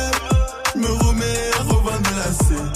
je 0.74 0.80
me 0.80 0.88
remets 0.88 1.52
à 1.60 1.64
revendre 1.64 2.10
la 2.16 2.34
scène. 2.34 2.72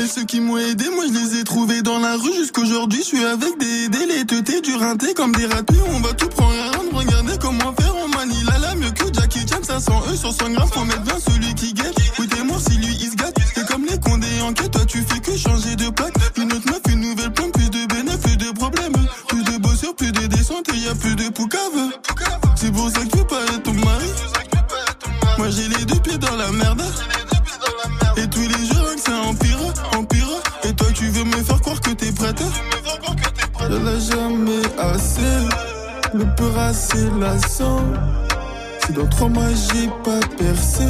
Et 0.00 0.06
ceux 0.06 0.24
qui 0.24 0.40
m'ont 0.40 0.58
aidé, 0.58 0.84
moi 0.94 1.04
je 1.08 1.18
les 1.18 1.40
ai 1.40 1.44
trouvés 1.44 1.82
dans 1.82 1.98
la 1.98 2.16
rue 2.16 2.34
jusqu'aujourd'hui. 2.34 3.00
Je 3.00 3.04
suis 3.04 3.24
avec 3.24 3.58
des 3.58 3.88
délétetés 3.88 4.60
du 4.60 4.74
rinté 4.76 5.12
comme 5.14 5.32
des 5.34 5.46
ratés. 5.46 5.74
On 5.94 6.00
va 6.00 6.12
tout 6.14 6.28
prendre 6.28 6.54
à. 6.54 6.96
Regardez 6.96 7.38
comment 7.40 7.72
faire. 7.78 7.94
On 8.04 8.08
manie 8.08 8.42
la 8.44 8.58
la 8.58 8.74
mieux 8.74 8.90
que 8.90 9.12
Jackie 9.12 9.46
Chan. 9.46 9.62
500 9.62 10.02
E 10.12 10.16
sur 10.16 10.32
100 10.32 10.50
grammes. 10.50 10.68
Faut 10.72 10.84
mettre 10.84 11.04
20 11.04 11.32
celui 11.32 11.54
qui 11.54 11.72
guette. 11.74 11.96
Oui, 12.18 12.26
t'es 12.28 12.42
mort 12.44 12.60
si 12.60 12.76
lui 12.76 12.96
il 13.00 13.10
se 13.10 13.16
gâte. 13.16 13.36
C'est 13.54 13.66
comme 13.66 13.84
les 13.84 13.98
condés 13.98 14.40
en 14.42 14.52
quête. 14.52 14.70
Toi 14.70 14.84
tu 14.86 15.02
fais 15.02 15.20
que 15.20 15.36
changer 15.36 15.76
de 15.76 15.90
plaque. 15.90 16.17
Descente. 20.62 20.74
Et 20.74 20.78
y 20.78 20.88
a 20.88 20.94
plus 20.94 21.16
de 21.16 21.28
poucave. 21.30 21.92
C'est 22.56 22.72
pour 22.72 22.90
ça 22.90 23.00
que 23.00 23.16
tu 23.16 23.24
pas 23.24 23.42
être 23.54 23.62
ton 23.62 23.72
mari. 23.72 24.10
Moi 25.38 25.50
j'ai 25.50 25.68
les 25.68 25.84
deux 25.84 26.00
pieds 26.00 26.18
dans 26.18 26.36
la 26.36 26.50
merde. 26.52 26.82
Et 28.16 28.26
tous 28.28 28.40
les 28.40 28.66
jours 28.66 28.94
que 28.94 29.00
ça 29.00 29.16
empire, 29.28 29.58
empire. 29.96 30.28
Et 30.64 30.74
toi 30.74 30.86
tu 30.94 31.08
veux 31.08 31.24
me 31.24 31.42
faire 31.42 31.60
croire 31.60 31.80
que 31.80 31.90
t'es 31.90 32.12
prête 32.12 32.42
J'en 33.60 33.86
ai 33.86 34.00
jamais 34.00 34.62
assez. 34.78 35.48
Le 36.14 36.24
peur 36.36 36.58
assez 36.58 37.10
lassant. 37.20 37.82
Si 38.84 38.92
dans 38.92 39.06
trois 39.06 39.28
mois 39.28 39.50
j'ai 39.50 39.88
pas 40.02 40.26
percé, 40.36 40.84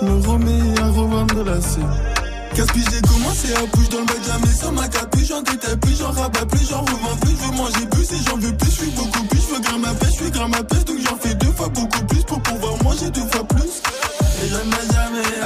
je 0.00 0.06
me 0.06 0.26
remets 0.26 0.80
à 0.80 0.86
revendre 0.88 1.42
la 1.44 1.60
scène. 1.60 2.15
Casse-piche, 2.56 2.86
j'ai 2.90 3.02
commencé 3.02 3.52
à 3.52 3.66
bouger 3.66 3.88
dans 3.90 4.00
le 4.00 4.06
bac, 4.06 4.16
jamais 4.24 4.54
sans 4.54 4.72
ma 4.72 4.88
capuche. 4.88 5.26
J'en 5.26 5.42
détaille 5.42 5.76
plus, 5.76 5.98
j'en 5.98 6.10
rabats 6.10 6.46
plus, 6.46 6.66
j'en 6.70 6.80
revends 6.80 7.16
plus. 7.20 7.36
Je 7.36 7.44
veux 7.44 7.54
manger 7.54 7.86
plus 7.90 8.12
et 8.12 8.22
j'en 8.26 8.38
veux 8.38 8.56
plus. 8.56 8.70
Je 8.70 8.76
suis 8.76 8.90
beaucoup 8.92 9.24
plus, 9.24 9.40
je 9.42 9.54
veux 9.54 9.60
grimper 9.60 9.80
ma 9.80 9.94
pêche, 9.94 10.08
je 10.12 10.22
suis 10.22 10.30
grimper 10.30 10.56
ma 10.56 10.64
pêche. 10.64 10.84
Donc 10.86 10.96
j'en 11.04 11.16
fais 11.18 11.34
deux 11.34 11.52
fois 11.52 11.68
beaucoup 11.68 12.04
plus 12.06 12.22
pour 12.24 12.40
pouvoir 12.40 12.82
manger 12.82 13.10
deux 13.10 13.26
fois 13.30 13.44
plus. 13.46 13.82
Et 14.42 14.48
j'en 14.48 14.56
ai 14.56 14.86
jamais 14.90 15.45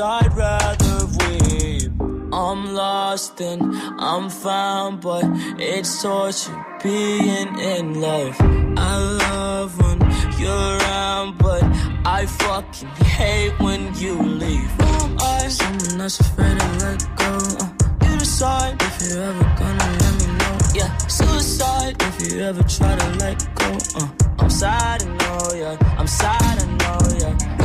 I'd 0.00 0.32
rather 0.34 1.06
weep. 1.20 1.92
I'm 2.32 2.74
lost 2.74 3.40
and 3.40 3.60
I'm 3.98 4.30
found, 4.30 5.02
but 5.02 5.24
it's 5.58 6.02
torture 6.02 6.64
being 6.82 7.58
in 7.58 8.00
love. 8.00 8.34
I 8.78 8.96
love 8.96 9.78
when 9.78 10.00
you're 10.38 10.78
around, 10.78 11.36
but 11.38 11.62
I 12.06 12.24
fucking 12.26 12.88
hate 13.18 13.58
when 13.60 13.94
you 13.96 14.20
leave. 14.22 14.70
I'm 14.80 15.50
someone 15.50 15.98
that's 15.98 16.18
afraid 16.20 16.58
to 16.58 16.68
let 16.78 17.00
go. 17.16 17.38
Uh, 17.60 18.10
you 18.10 18.18
decide 18.18 18.80
if 18.80 19.02
you're 19.02 19.22
ever 19.22 19.44
gonna 19.58 19.98
let 20.00 20.14
me 20.20 20.26
know. 20.38 20.58
Yeah, 20.74 20.96
suicide 21.08 21.96
if 22.00 22.32
you 22.32 22.40
ever 22.40 22.62
try 22.62 22.96
to 22.96 23.08
let 23.18 23.38
go. 23.54 23.78
Uh, 23.96 24.08
I'm 24.38 24.50
sad, 24.50 25.02
I 25.02 25.06
know, 25.06 25.54
yeah. 25.54 25.96
I'm 25.98 26.06
sad, 26.06 26.62
I 26.62 26.66
know, 26.80 27.18
yeah. 27.18 27.59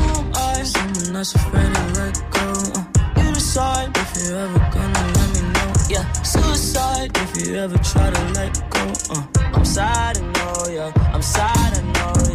Who? 0.57 0.63
Someone 0.65 1.13
that's 1.13 1.35
afraid 1.35 1.73
to 1.75 1.83
let 1.99 2.15
go. 2.31 2.47
Uh, 2.75 3.21
you 3.21 3.33
decide 3.33 3.97
if 3.97 4.15
you're 4.17 4.39
ever 4.39 4.59
gonna 4.73 5.03
let 5.17 5.29
me 5.33 5.41
know. 5.53 5.73
Yeah, 5.89 6.11
suicide 6.23 7.11
if 7.17 7.45
you 7.47 7.55
ever 7.55 7.77
try 7.79 8.09
to 8.09 8.23
let 8.33 8.53
go. 8.69 8.93
Uh, 9.09 9.23
I'm 9.53 9.65
sad, 9.65 10.17
I 10.17 10.21
know, 10.21 10.67
yeah. 10.69 10.91
I'm 11.13 11.21
sad, 11.21 11.77
I 11.77 11.81
know, 11.81 12.13
yeah. 12.33 12.34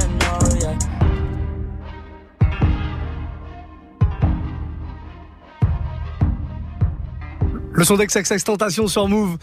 Le 7.81 7.85
son 7.85 7.97
d'XXX 7.97 8.43
Tentation 8.43 8.87
sur 8.87 9.07
Move. 9.07 9.39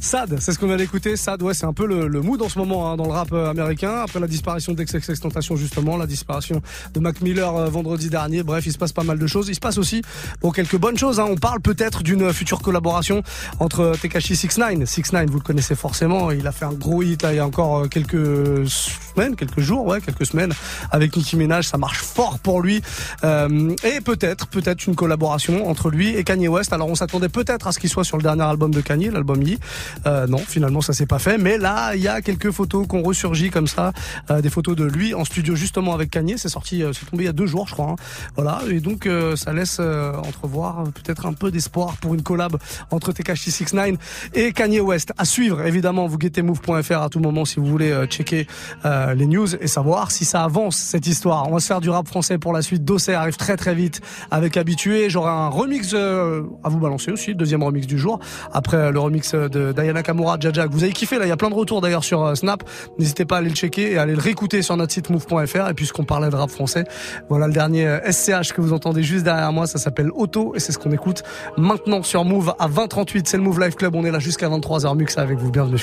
Sad, 0.00 0.38
c'est 0.40 0.52
ce 0.52 0.58
qu'on 0.58 0.66
vient 0.66 0.76
d'écouter. 0.76 1.14
Sad, 1.14 1.42
ouais, 1.42 1.52
c'est 1.52 1.66
un 1.66 1.74
peu 1.74 1.86
le, 1.86 2.08
le 2.08 2.22
mood 2.22 2.40
en 2.40 2.48
ce 2.48 2.58
moment 2.58 2.90
hein, 2.90 2.96
dans 2.96 3.04
le 3.04 3.12
rap 3.12 3.32
euh, 3.32 3.50
américain. 3.50 3.96
Après 4.02 4.18
la 4.18 4.26
disparition 4.26 4.72
d'XXX 4.72 5.20
justement, 5.56 5.98
la 5.98 6.06
disparition 6.06 6.62
de 6.94 7.00
Mac 7.00 7.20
Miller 7.20 7.54
euh, 7.54 7.68
vendredi 7.68 8.08
dernier. 8.08 8.42
Bref, 8.42 8.64
il 8.64 8.72
se 8.72 8.78
passe 8.78 8.92
pas 8.92 9.04
mal 9.04 9.18
de 9.18 9.26
choses. 9.26 9.48
Il 9.48 9.54
se 9.54 9.60
passe 9.60 9.76
aussi 9.76 10.00
bon, 10.40 10.52
quelques 10.52 10.78
bonnes 10.78 10.96
choses. 10.96 11.20
Hein. 11.20 11.26
On 11.28 11.36
parle 11.36 11.60
peut-être 11.60 12.02
d'une 12.02 12.32
future 12.32 12.62
collaboration 12.62 13.22
entre 13.58 13.92
Tekashi 14.00 14.36
69. 14.36 14.88
69, 14.88 15.28
vous 15.28 15.38
le 15.38 15.44
connaissez 15.44 15.74
forcément. 15.74 16.30
Il 16.30 16.46
a 16.46 16.52
fait 16.52 16.64
un 16.64 16.72
gros 16.72 17.02
hit 17.02 17.22
là, 17.22 17.34
il 17.34 17.36
y 17.36 17.40
a 17.40 17.46
encore 17.46 17.80
euh, 17.80 17.86
quelques 17.86 18.68
semaines, 18.68 19.36
quelques 19.36 19.60
jours, 19.60 19.86
ouais, 19.86 20.00
quelques 20.00 20.24
semaines 20.24 20.54
avec 20.90 21.14
Nicki 21.14 21.36
Minaj. 21.36 21.66
Ça 21.66 21.76
marche 21.76 22.00
fort 22.00 22.38
pour 22.38 22.62
lui. 22.62 22.80
Euh, 23.22 23.74
et 23.84 24.00
peut-être, 24.00 24.46
peut-être 24.46 24.86
une 24.86 24.94
collaboration 24.94 25.68
entre 25.68 25.90
lui 25.90 26.16
et 26.16 26.24
Kanye 26.24 26.48
West. 26.48 26.72
Alors 26.72 26.88
on 26.88 26.94
s'attendait 26.94 27.28
peut-être 27.28 27.66
à 27.66 27.72
ce 27.72 27.78
qu'il 27.78 27.90
soit 27.90 28.04
sur 28.04 28.16
le 28.16 28.22
dernier 28.22 28.44
album 28.44 28.72
de 28.72 28.80
Kanye, 28.80 29.10
l'album 29.10 29.42
Yi. 29.42 29.58
Euh, 30.06 30.26
non, 30.26 30.38
finalement 30.38 30.80
ça 30.80 30.92
s'est 30.92 31.06
pas 31.06 31.18
fait. 31.18 31.38
Mais 31.38 31.58
là, 31.58 31.94
il 31.94 32.02
y 32.02 32.08
a 32.08 32.20
quelques 32.22 32.50
photos 32.50 32.86
qu'on 32.86 33.02
ressurgit 33.02 33.50
comme 33.50 33.66
ça, 33.66 33.92
euh, 34.30 34.40
des 34.40 34.50
photos 34.50 34.76
de 34.76 34.84
lui 34.84 35.14
en 35.14 35.24
studio 35.24 35.54
justement 35.54 35.94
avec 35.94 36.10
Kanye. 36.10 36.34
C'est 36.36 36.48
sorti, 36.48 36.82
euh, 36.82 36.92
c'est 36.92 37.06
tombé 37.06 37.24
il 37.24 37.26
y 37.26 37.30
a 37.30 37.32
deux 37.32 37.46
jours, 37.46 37.66
je 37.68 37.74
crois. 37.74 37.90
hein. 37.90 37.96
Voilà, 38.36 38.60
et 38.70 38.80
donc 38.80 39.06
euh, 39.06 39.36
ça 39.36 39.52
laisse 39.52 39.78
euh, 39.80 40.12
entrevoir 40.16 40.84
peut-être 40.84 41.26
un 41.26 41.32
peu 41.32 41.50
d'espoir 41.50 41.96
pour 41.98 42.14
une 42.14 42.22
collab 42.22 42.56
entre 42.90 43.12
Tekashi 43.12 43.50
69 43.50 44.30
et 44.34 44.52
Kanye 44.52 44.80
West. 44.80 45.12
À 45.18 45.24
suivre, 45.24 45.62
évidemment, 45.66 46.06
vous 46.06 46.18
guettez 46.18 46.42
move.fr 46.42 47.02
à 47.02 47.08
tout 47.08 47.20
moment 47.20 47.44
si 47.44 47.60
vous 47.60 47.66
voulez 47.66 47.94
checker 48.08 48.46
les 48.84 49.26
news 49.26 49.54
et 49.56 49.66
savoir 49.66 50.10
si 50.10 50.24
ça 50.24 50.44
avance 50.44 50.76
cette 50.76 51.06
histoire. 51.06 51.48
On 51.48 51.54
va 51.54 51.60
se 51.60 51.66
faire 51.66 51.80
du 51.80 51.90
rap 51.90 52.06
français 52.06 52.38
pour 52.38 52.52
la 52.52 52.62
suite. 52.62 52.84
Dossé 52.84 53.12
arrive 53.14 53.36
très 53.36 53.56
très 53.56 53.74
vite 53.74 54.00
avec 54.30 54.56
Habitué. 54.56 55.10
J'aurai 55.10 55.30
un 55.30 55.48
remix 55.48 55.94
à 55.94 56.68
vous 56.68 56.78
balancer 56.78 57.10
aussi, 57.10 57.34
deuxième 57.34 57.62
remix 57.62 57.86
du 57.86 57.98
jour. 57.98 58.20
Après 58.52 58.90
le 58.92 58.98
remix 58.98 59.34
de 59.34 59.72
Diana 59.82 60.02
Kamura, 60.02 60.36
Jaja, 60.38 60.66
que 60.66 60.72
vous 60.72 60.84
avez 60.84 60.92
kiffé 60.92 61.18
là. 61.18 61.26
Il 61.26 61.28
y 61.28 61.32
a 61.32 61.36
plein 61.36 61.50
de 61.50 61.54
retours 61.54 61.80
d'ailleurs 61.80 62.04
sur 62.04 62.24
euh, 62.24 62.34
Snap. 62.34 62.62
N'hésitez 62.98 63.24
pas 63.24 63.36
à 63.36 63.38
aller 63.38 63.48
le 63.48 63.54
checker 63.54 63.92
et 63.92 63.98
à 63.98 64.02
aller 64.02 64.14
le 64.14 64.20
réécouter 64.20 64.62
sur 64.62 64.76
notre 64.76 64.92
site 64.92 65.10
move.fr. 65.10 65.68
Et 65.68 65.74
puisqu'on 65.74 66.04
parlait 66.04 66.30
de 66.30 66.36
rap 66.36 66.50
français, 66.50 66.84
voilà 67.28 67.46
le 67.46 67.52
dernier 67.52 67.86
euh, 67.86 68.10
SCH 68.10 68.52
que 68.52 68.60
vous 68.60 68.72
entendez 68.72 69.02
juste 69.02 69.24
derrière 69.24 69.52
moi. 69.52 69.66
Ça 69.66 69.78
s'appelle 69.78 70.10
Auto 70.14 70.54
et 70.54 70.60
c'est 70.60 70.72
ce 70.72 70.78
qu'on 70.78 70.92
écoute 70.92 71.22
maintenant 71.56 72.02
sur 72.02 72.24
Move 72.24 72.54
à 72.58 72.68
20h38. 72.68 73.22
C'est 73.26 73.36
le 73.36 73.42
Move 73.42 73.60
Live 73.60 73.74
Club. 73.74 73.94
On 73.94 74.04
est 74.04 74.10
là 74.10 74.18
jusqu'à 74.18 74.48
23h. 74.48 74.96
Muxa 74.96 75.20
avec 75.20 75.38
vous. 75.38 75.50
Bienvenue. 75.50 75.80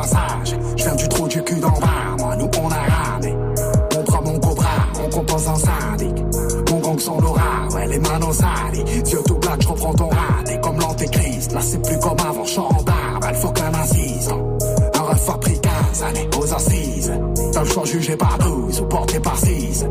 Passage. 0.00 0.56
Je 0.76 0.84
viens 0.84 0.94
du 0.94 1.08
trou 1.08 1.28
du 1.28 1.42
cul 1.42 1.60
d'en 1.60 1.70
bas, 1.70 2.16
moi, 2.18 2.36
nous 2.36 2.50
on 2.60 2.70
a 2.70 2.82
ramé. 2.94 3.34
Mon 3.94 4.02
bras, 4.04 4.20
mon 4.24 4.38
cobra, 4.38 4.68
on 5.04 5.10
compose 5.10 5.48
en 5.48 5.56
syndic. 5.56 6.14
Mon 6.70 6.78
gang 6.80 6.98
sans 6.98 7.20
l'aura, 7.20 7.68
ouais, 7.74 7.86
les 7.88 7.98
manos 7.98 8.36
salies. 8.36 8.84
Yeux 9.10 9.22
tout 9.26 9.38
black, 9.38 9.62
je 9.62 9.68
reprends 9.68 9.94
ton 9.94 10.08
raté 10.08 10.60
comme 10.62 10.78
l'antéchrist. 10.78 11.52
Là 11.52 11.60
c'est 11.60 11.82
plus 11.82 11.98
comme 11.98 12.20
avant, 12.20 12.44
barbe, 12.84 13.24
elle 13.28 13.34
faut 13.34 13.50
qu'un 13.50 13.74
assistant. 13.74 14.40
Un 14.94 15.02
ref 15.02 15.30
a 15.30 15.38
pris 15.38 15.60
15 15.60 16.02
années 16.02 16.28
aux 16.38 16.54
assises. 16.54 17.12
T'as 17.52 17.62
le 17.62 17.68
choix 17.68 17.84
jugé 17.84 18.16
par 18.16 18.38
12 18.38 18.80
ou 18.80 18.84
porté 18.84 19.20
par 19.20 19.38
6. 19.38 19.86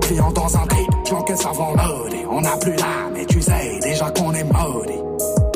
Client 0.00 0.32
dans 0.32 0.56
un 0.56 0.66
trip, 0.66 0.90
j'encaisse 1.08 1.46
avant 1.46 1.72
loadé. 1.72 2.26
On 2.30 2.40
n'a 2.40 2.56
plus 2.56 2.74
l'âme 2.74 3.16
et 3.16 3.26
tu 3.26 3.40
sais 3.40 3.78
déjà 3.82 4.10
qu'on 4.10 4.32
est 4.32 4.44
maudit. 4.44 5.00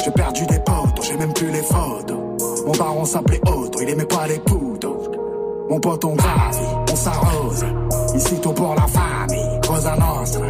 J'ai 0.05 0.11
perdu 0.13 0.47
des 0.47 0.59
potes, 0.61 1.03
j'ai 1.03 1.17
même 1.17 1.33
plus 1.33 1.51
les 1.51 1.63
photos. 1.63 2.28
Mon 2.69 2.75
baron 2.75 3.05
s'appelait 3.07 3.41
Otto, 3.47 3.79
il 3.81 3.89
aimait 3.89 4.05
pas 4.05 4.27
les 4.27 4.39
poudres. 4.41 5.11
Mon 5.71 5.81
pote 5.81 6.05
on 6.05 6.15
gravit, 6.15 6.93
on 6.93 6.97
s'arrose. 6.97 7.65
Ici 8.15 8.39
tout 8.43 8.53
pour 8.53 8.75
la 8.75 8.87
famille, 8.87 9.61
Cosa 9.67 9.97
Nostra. 9.97 10.45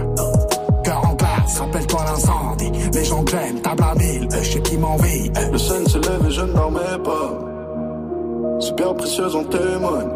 Cœur 0.82 1.08
en 1.08 1.14
glace, 1.14 1.60
rappelle-toi 1.60 2.00
l'incendie. 2.06 2.72
Les 2.92 3.04
gens 3.04 3.24
j'aime, 3.24 3.60
table 3.60 3.84
à 3.84 3.94
mille, 3.94 4.28
je 4.32 4.50
sais 4.50 4.60
qui 4.62 4.76
m'envie. 4.78 5.28
eux. 5.28 5.52
Le 5.52 5.58
sun 5.58 5.86
se 5.86 5.98
lève 5.98 6.26
et 6.26 6.30
je 6.32 6.40
ne 6.40 6.52
dormais 6.54 6.98
pas. 7.04 8.58
Super 8.58 8.94
précieuse 8.96 9.36
en 9.36 9.44
témoigne. 9.44 10.10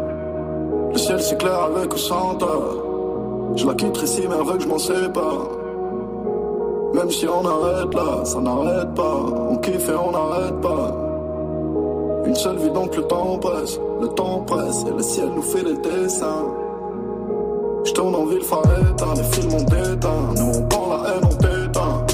Le 0.91 0.97
ciel 0.97 1.21
s'éclaire 1.21 1.69
avec 1.73 1.93
ou 1.93 1.97
sans. 1.97 2.37
Je 3.55 3.65
la 3.65 3.75
quitterai 3.75 4.07
si 4.07 4.23
mais 4.27 4.57
que 4.57 4.59
je 4.61 4.67
m'en 4.67 4.77
sépare. 4.77 5.47
Même 6.95 7.09
si 7.11 7.25
on 7.29 7.45
arrête 7.47 7.93
là, 7.93 8.25
ça 8.25 8.41
n'arrête 8.41 8.93
pas. 8.93 9.19
On 9.51 9.55
kiffe 9.55 9.87
et 9.87 9.95
on 9.95 10.11
n'arrête 10.11 10.59
pas. 10.59 11.02
Une 12.25 12.35
seule 12.35 12.57
vie 12.57 12.71
donc 12.71 12.95
le 12.95 13.03
temps 13.03 13.37
presse. 13.37 13.79
Le 14.01 14.07
temps 14.09 14.39
presse 14.47 14.83
et 14.87 14.91
le 14.95 15.03
ciel 15.03 15.29
nous 15.35 15.41
fait 15.41 15.63
des 15.63 15.77
dessins. 15.77 16.45
Je 17.85 17.91
tourne 17.91 18.15
en 18.15 18.25
ville, 18.25 18.41
phare 18.41 18.63
éteint, 18.63 19.13
les 19.15 19.23
films 19.23 19.53
ont 19.53 19.63
déteint. 19.63 20.33
Nous 20.37 20.59
on 20.59 20.61
prend 20.67 20.87
la 20.89 21.09
haine, 21.09 21.23
on 21.23 21.35
t'éteint. 21.35 22.05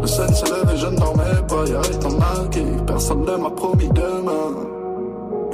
Le 0.00 0.06
sun 0.06 0.34
se 0.34 0.44
lève 0.44 0.74
et 0.74 0.76
je 0.76 0.86
ne 0.86 0.96
dormais 0.96 1.22
pas. 1.48 1.64
Y'a 1.70 1.80
à 1.80 2.48
qui, 2.50 2.64
personne 2.86 3.24
ne 3.24 3.36
m'a 3.36 3.50
promis 3.50 3.88
demain. 3.88 4.54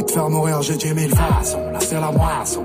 te 0.05 0.13
faire 0.13 0.31
mourir, 0.31 0.63
j'ai 0.63 0.77
dix 0.77 0.95
mille 0.95 1.15
façons. 1.15 1.71
Là, 1.73 1.79
c'est 1.81 2.01
la 2.01 2.11
moisson. 2.11 2.65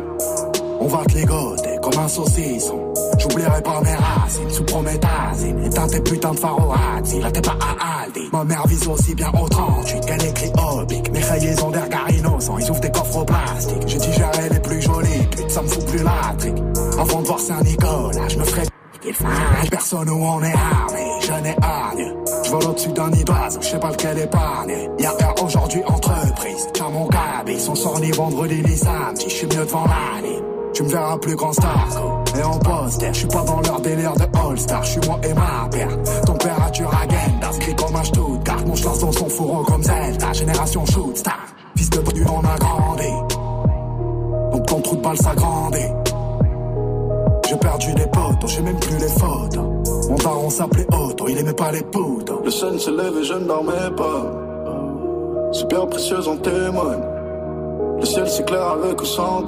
On 0.80 0.88
va 0.88 1.04
te 1.06 1.14
ligoter 1.14 1.73
comme 1.84 2.00
un 2.00 2.08
saucisson. 2.08 2.94
J'oublierai 3.20 3.62
pas 3.62 3.82
mes 3.82 3.96
racines 3.96 4.50
sous 4.50 4.64
prométhazine. 4.64 5.66
Éteins 5.66 5.88
tes 5.88 6.00
putains 6.00 6.32
de 6.32 6.40
pharorazzi, 6.40 7.20
là 7.20 7.32
t'es 7.32 7.42
pas 7.42 7.58
à 7.60 8.04
Aldi. 8.04 8.30
Ma 8.32 8.44
mère 8.44 8.66
vise 8.68 8.88
aussi 8.88 9.14
bien 9.14 9.32
au 9.40 9.48
38 9.48 10.06
qu'elle 10.06 10.26
écrit 10.26 10.52
Obic. 10.58 11.12
Mes 11.12 11.20
rayés 11.20 11.62
ont 11.62 11.72
d'air 11.72 11.88
innocents, 12.10 12.58
ils 12.58 12.72
ouvrent 12.72 12.80
des 12.80 12.92
coffres 12.92 13.18
au 13.18 13.26
plastique. 13.26 13.84
J'ai 13.86 13.98
digéré 13.98 14.50
les 14.50 14.60
plus 14.60 14.82
jolies 14.82 15.28
putes, 15.32 15.52
ça 15.52 15.62
me 15.62 15.68
fout 15.68 15.86
plus 15.86 16.04
la 16.04 16.36
trique. 16.38 16.64
Avant 17.00 17.22
de 17.22 17.28
voir 17.28 17.40
Saint-Nicolas, 17.40 18.28
je 18.30 18.38
me 18.38 18.44
ferai 18.46 18.64
Personne 19.70 20.10
où 20.10 20.24
on 20.24 20.42
est 20.42 20.54
armé, 20.54 21.06
je 21.22 21.34
n'ai 21.44 21.56
hargne. 21.62 22.14
Je 22.46 22.50
vole 22.50 22.64
au-dessus 22.68 22.94
d'un 22.94 23.10
nid 23.10 23.24
d'oiseau, 23.26 23.60
je 23.62 23.68
sais 23.68 23.80
pas 23.80 23.92
lequel 23.92 24.18
épargne. 24.18 24.90
Y'a 24.98 25.14
aujourd'hui 25.44 25.82
entreprise, 25.86 26.70
tiens 26.74 26.90
mon 26.90 27.08
cabis, 27.08 27.60
son 27.60 27.76
sort 27.76 28.00
ni 28.00 28.12
vendredi 28.12 28.62
ni 28.64 28.78
samedi, 28.78 29.26
je 29.28 29.34
suis 29.34 29.48
mieux 29.48 29.66
devant 29.66 29.86
l'année. 29.86 30.53
Tu 30.74 30.82
me 30.82 30.90
verras 30.90 31.18
plus 31.18 31.36
grand 31.36 31.54
star, 31.54 31.88
et 32.36 32.44
en 32.44 32.58
poster, 32.58 33.14
je 33.14 33.20
suis 33.20 33.28
pas 33.28 33.44
dans 33.44 33.62
leur 33.62 33.80
délire 33.80 34.14
de 34.16 34.24
All-Star, 34.24 34.84
je 34.84 34.90
suis 34.90 35.02
moi 35.08 35.20
et 35.24 35.34
ma 35.34 35.70
père. 35.70 35.90
Température 36.26 36.92
agenda, 36.92 37.48
inscrit 37.50 37.76
comme 37.76 37.96
un 37.96 38.04
Stuttgart, 38.04 38.66
mon 38.66 38.74
lance 38.74 39.00
dans 39.00 39.12
son 39.12 39.30
fourreau 39.30 39.64
comme 39.64 39.84
Zelda, 39.84 40.34
génération 40.34 40.84
shoot 40.88 41.16
star. 41.16 41.38
Fils 41.76 41.90
de 41.92 42.12
du 42.12 42.26
on 42.26 42.40
a 42.40 42.58
grandi, 42.58 43.10
donc 44.52 44.66
ton 44.66 44.82
trou 44.82 44.96
de 44.96 45.02
balle 45.02 45.18
s'agrandit. 45.18 45.94
J'ai 47.48 47.58
perdu 47.58 47.94
des 47.94 48.08
potes, 48.08 48.48
j'ai 48.48 48.62
même 48.62 48.80
plus 48.80 48.98
les 48.98 49.08
photos. 49.08 50.10
Mon 50.10 50.16
daron 50.16 50.50
s'appelait 50.50 50.88
Otto, 50.92 51.28
il 51.30 51.38
aimait 51.38 51.54
pas 51.54 51.72
les 51.72 51.84
poudres. 51.84 52.42
Le 52.44 52.50
sun 52.50 52.80
se 52.80 52.90
lève 52.90 53.16
et 53.16 53.24
je 53.24 53.34
ne 53.36 53.46
dormais 53.46 53.92
pas. 53.96 55.52
Super 55.52 55.88
précieuse 55.88 56.28
en 56.28 56.38
témoigne. 56.38 57.04
Le 58.00 58.06
ciel 58.06 58.28
s'éclaire 58.28 58.70
avec 58.70 59.00
ou 59.00 59.06
sans 59.06 59.44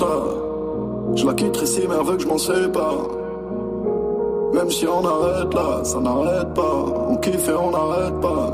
Je 1.13 1.25
la 1.25 1.33
quitterai 1.33 1.65
si 1.65 1.81
mais 1.87 2.03
veut 2.03 2.17
que 2.17 2.23
je 2.23 2.27
m'en 2.27 2.37
sépare. 2.37 3.07
Même 4.53 4.71
si 4.71 4.87
on 4.87 5.05
arrête 5.05 5.53
là, 5.53 5.83
ça 5.83 5.99
n'arrête 5.99 6.53
pas. 6.53 6.85
On 7.09 7.17
kiffe 7.17 7.47
et 7.47 7.53
on 7.53 7.71
n'arrête 7.71 8.19
pas. 8.21 8.53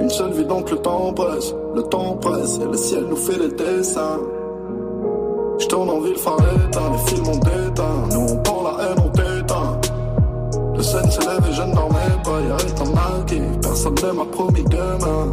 Une 0.00 0.10
seule 0.10 0.32
vie 0.32 0.44
donc 0.44 0.70
le 0.70 0.78
temps 0.78 1.12
presse, 1.12 1.54
le 1.74 1.82
temps 1.82 2.16
presse 2.20 2.58
et 2.58 2.64
le 2.64 2.76
ciel 2.76 3.04
nous 3.08 3.16
fait 3.16 3.38
les 3.38 3.48
dessins. 3.48 4.18
Je 5.58 5.66
tourne 5.66 5.90
en 5.90 6.00
ville, 6.00 6.16
phare 6.16 6.38
éteint, 6.38 6.90
les 6.92 7.10
films 7.10 7.28
ont 7.28 7.38
déteint. 7.38 8.08
Nous 8.12 8.32
on 8.32 8.36
prend 8.42 8.62
la 8.62 8.84
haine, 8.84 9.04
on 9.04 9.08
t'éteint. 9.10 9.80
Le 10.74 10.82
scène 10.82 11.10
s'élève 11.10 11.46
et 11.48 11.52
je 11.52 11.62
ne 11.62 11.74
dormais 11.74 11.98
pas, 12.24 12.40
y'a 12.40 12.82
un 12.82 12.94
marqué. 12.94 13.40
Personne 13.60 13.94
ne 14.02 14.12
m'a 14.12 14.24
promis 14.24 14.64
demain. 14.64 15.32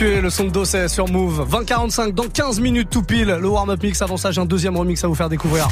Le 0.00 0.30
son 0.30 0.44
de 0.44 0.50
Dosset 0.50 0.86
sur 0.86 1.08
Move. 1.08 1.48
2045 1.50 2.14
dans 2.14 2.28
15 2.28 2.60
minutes 2.60 2.88
tout 2.88 3.02
pile. 3.02 3.36
Le 3.40 3.48
warm-up 3.48 3.82
mix. 3.82 4.00
Avant 4.00 4.16
ça, 4.16 4.30
j'ai 4.30 4.40
un 4.40 4.46
deuxième 4.46 4.76
remix 4.76 5.02
à 5.02 5.08
vous 5.08 5.16
faire 5.16 5.28
découvrir. 5.28 5.68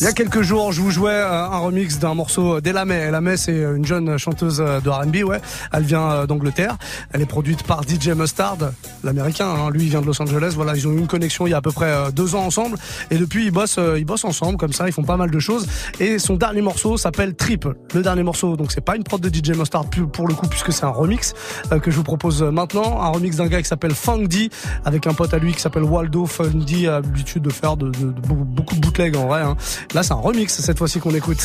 Il 0.00 0.04
y 0.04 0.06
a 0.06 0.12
quelques 0.12 0.42
jours, 0.42 0.70
je 0.70 0.80
vous 0.80 0.92
jouais 0.92 1.10
euh, 1.10 1.44
un 1.44 1.58
remix 1.58 1.98
d'un 1.98 2.14
morceau 2.14 2.60
d'Elamé. 2.60 2.94
Elamé, 2.94 3.36
c'est 3.36 3.56
une 3.56 3.84
jeune 3.84 4.16
chanteuse 4.16 4.58
de 4.58 4.88
R&B, 4.88 5.28
ouais. 5.28 5.40
Elle 5.72 5.82
vient 5.82 6.10
euh, 6.10 6.26
d'Angleterre. 6.26 6.76
Elle 7.10 7.20
est 7.20 7.26
produite 7.26 7.64
par 7.64 7.82
DJ 7.82 8.10
Mustard, 8.10 8.58
l'américain. 9.02 9.48
Hein. 9.48 9.70
Lui, 9.70 9.82
il 9.82 9.88
vient 9.88 10.00
de 10.00 10.06
Los 10.06 10.22
Angeles. 10.22 10.52
Voilà, 10.54 10.76
ils 10.76 10.86
ont 10.86 10.92
eu 10.92 10.98
une 10.98 11.08
connexion 11.08 11.48
il 11.48 11.50
y 11.50 11.54
a 11.54 11.56
à 11.56 11.62
peu 11.62 11.72
près 11.72 11.90
euh, 11.90 12.12
deux 12.12 12.36
ans 12.36 12.44
ensemble. 12.44 12.76
Et 13.10 13.18
depuis, 13.18 13.46
ils 13.46 13.50
bossent, 13.50 13.80
ils 13.96 14.04
bossent 14.04 14.24
ensemble 14.24 14.56
comme 14.56 14.72
ça. 14.72 14.86
Ils 14.86 14.92
font 14.92 15.02
pas 15.02 15.16
mal 15.16 15.32
de 15.32 15.38
choses. 15.40 15.66
Et 15.98 16.20
son 16.20 16.36
dernier 16.36 16.60
morceau 16.60 16.96
s'appelle 16.96 17.34
Trip. 17.34 17.66
Le 17.92 18.02
dernier 18.02 18.22
morceau, 18.22 18.56
donc 18.56 18.70
c'est 18.70 18.84
pas 18.84 18.94
une 18.94 19.02
prod 19.02 19.20
de 19.20 19.28
DJ 19.28 19.56
Mustard 19.56 19.86
pour 20.12 20.28
le 20.28 20.34
coup, 20.34 20.46
puisque 20.46 20.72
c'est 20.72 20.84
un 20.84 20.90
remix 20.90 21.34
que 21.82 21.90
je 21.90 21.96
vous 21.96 22.04
propose 22.04 22.44
maintenant. 22.44 23.02
Un 23.02 23.08
remix 23.08 23.36
d'un 23.36 23.48
gars 23.48 23.60
qui 23.60 23.68
s'appelle 23.68 23.94
Fundy 23.94 24.48
avec 24.84 25.08
un 25.08 25.14
pote 25.14 25.34
à 25.34 25.38
lui 25.38 25.52
qui 25.54 25.60
s'appelle 25.60 25.82
Waldo. 25.82 26.26
Fundy 26.26 26.86
a 26.86 27.00
l'habitude 27.00 27.42
de 27.42 27.50
faire 27.50 27.76
de, 27.76 27.90
beaucoup 27.90 28.76
de 28.76 28.80
bootlegs 28.80 29.16
en 29.16 29.26
vrai. 29.26 29.42
Hein. 29.42 29.56
Là, 29.94 30.02
c'est 30.02 30.12
un 30.12 30.16
remix 30.16 30.52
cette 30.52 30.78
fois-ci 30.78 31.00
qu'on 31.00 31.14
écoute. 31.14 31.38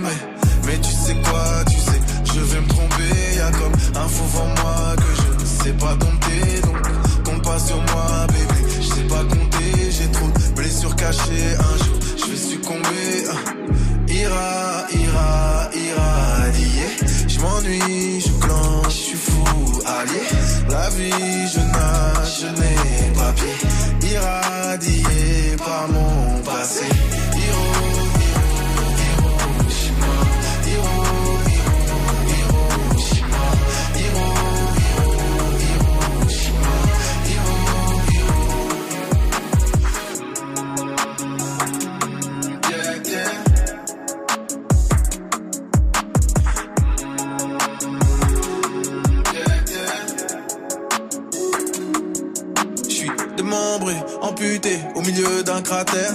mais, 0.00 0.66
mais 0.66 0.78
tu 0.78 0.90
sais 0.90 1.16
quoi, 1.28 1.64
tu 1.68 1.78
sais, 1.78 2.00
je 2.24 2.40
vais 2.40 2.60
me 2.60 2.68
tromper. 2.68 3.36
Y'a 3.36 3.50
comme 3.50 3.72
un 3.94 4.08
faux 4.08 4.38
en 4.40 4.46
moi 4.62 4.96
que 4.96 5.22
je 5.22 5.42
ne 5.42 5.62
sais 5.62 5.72
pas 5.72 5.94
dompter. 5.96 6.60
Donc, 6.62 7.24
compte 7.24 7.42
pas 7.42 7.58
sur 7.58 7.76
moi, 7.76 8.26
bébé. 8.28 8.60
Je 8.80 8.86
sais 8.86 9.08
pas 9.08 9.24
compter, 9.24 9.90
j'ai 9.90 10.10
trop 10.10 10.28
de 10.28 10.54
blessures 10.54 10.96
cachées. 10.96 11.54
Un 11.58 11.84
jour, 11.84 11.96
je 12.16 12.30
vais 12.30 12.36
succomber. 12.36 13.24
Ah. 13.30 13.66
Ira, 14.08 14.86
ira, 14.92 15.70
ira, 15.74 16.50
Je 17.28 17.40
m'ennuie, 17.40 18.20
je 18.20 18.32
clenche, 18.40 18.86
je 18.88 18.90
suis 18.90 19.16
fou, 19.16 19.82
allié. 19.84 20.22
La 20.70 20.88
vie, 20.90 21.48
je 21.52 21.58
nage, 21.58 22.40
je 22.40 22.46
n'ai 22.46 23.12
pas 23.14 23.32
pied. 23.32 24.10
Irradié 24.10 25.56
par 25.58 25.88
mon 25.88 26.40
passé. 26.42 26.86
Au 54.94 55.00
milieu 55.00 55.42
d'un 55.42 55.62
cratère. 55.62 56.12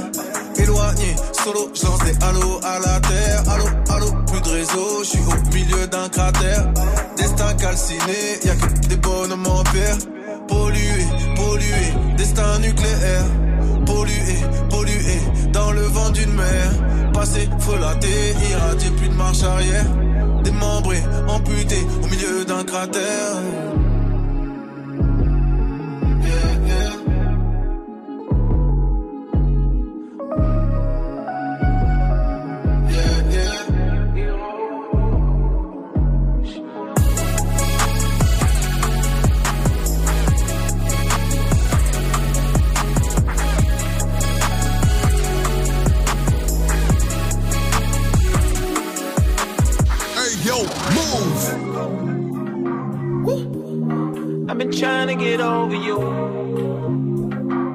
Éloigné, 0.57 1.15
solo, 1.43 1.71
je 1.73 1.85
lance 1.85 1.99
des 1.99 2.15
halos 2.23 2.59
à 2.63 2.79
la 2.79 2.99
terre. 2.99 3.43
Allô, 3.49 3.65
allô, 3.89 4.11
plus 4.27 4.41
de 4.41 4.49
réseau, 4.49 5.03
je 5.03 5.09
suis 5.09 5.19
au 5.19 5.55
milieu 5.55 5.87
d'un 5.87 6.09
cratère. 6.09 6.67
Destin 7.17 7.53
calciné, 7.53 8.39
y'a 8.43 8.55
que 8.55 8.87
des 8.87 8.97
bonhommes 8.97 9.47
en 9.47 9.63
pierre. 9.63 9.97
Pollué, 10.47 11.05
pollué, 11.35 12.15
destin 12.17 12.59
nucléaire. 12.59 13.25
Pollué, 13.85 14.35
pollué, 14.69 15.19
dans 15.53 15.71
le 15.71 15.81
vent 15.81 16.09
d'une 16.11 16.33
mer. 16.33 16.71
Passé, 17.13 17.49
frelaté, 17.59 18.35
irradié, 18.49 18.89
plus 18.91 19.09
de 19.09 19.13
marche 19.13 19.43
arrière. 19.43 19.85
Démembré, 20.43 20.97
amputé, 21.27 21.77
au 22.03 22.07
milieu 22.07 22.45
d'un 22.45 22.63
cratère. 22.63 23.37
trying 54.72 55.07
to 55.07 55.15
get 55.15 55.41
over 55.41 55.76
you. 55.76 55.97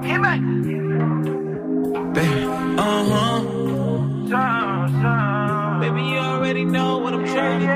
Hit 0.02 0.20
me. 0.20 0.38
Baby, 2.14 2.44
uh-huh. 2.78 3.42
uh 4.34 4.88
huh. 4.88 5.80
Baby, 5.80 6.02
you 6.02 6.18
already 6.18 6.64
know 6.64 6.98
what 6.98 7.12
I'm 7.12 7.26
trying 7.26 7.60
to 7.60 7.66
do. 7.66 7.75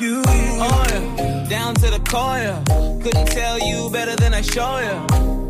you. 0.00 0.22
Oh 0.26 0.86
yeah 0.88 1.36
down 1.48 1.74
to 1.74 1.90
the 1.90 2.00
core. 2.10 3.00
Couldn't 3.02 3.28
tell 3.28 3.58
you 3.58 3.90
better 3.90 4.16
than 4.16 4.34
I 4.34 4.42
show 4.42 4.78
you. 4.78 4.96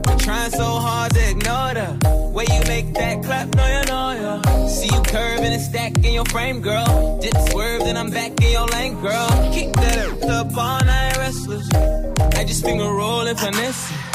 I'm 0.08 0.18
trying 0.18 0.50
so 0.50 0.64
hard 0.64 1.12
to 1.14 1.30
ignore 1.30 1.74
the 1.74 2.30
way 2.34 2.44
you 2.54 2.60
make 2.66 2.92
that 2.94 3.22
clap, 3.22 3.48
no 3.54 3.66
you 3.66 3.84
know 3.90 4.08
ya. 4.22 4.66
See 4.68 4.90
you 4.94 5.02
curving 5.02 5.52
and 5.52 5.62
stacking 5.62 6.14
your 6.14 6.24
frame, 6.26 6.60
girl. 6.60 7.18
Dip 7.20 7.36
swerve, 7.50 7.80
then 7.80 7.96
I'm 7.96 8.10
back 8.10 8.32
in 8.42 8.50
your 8.52 8.66
lane, 8.68 9.00
girl. 9.00 9.28
Keep 9.52 9.72
that 9.74 10.24
up 10.24 10.56
all 10.56 10.84
night 10.84 11.16
restless. 11.16 11.68
I 12.38 12.44
just 12.44 12.64
finger 12.64 12.84
rolling 12.84 13.36
finesse. 13.36 14.05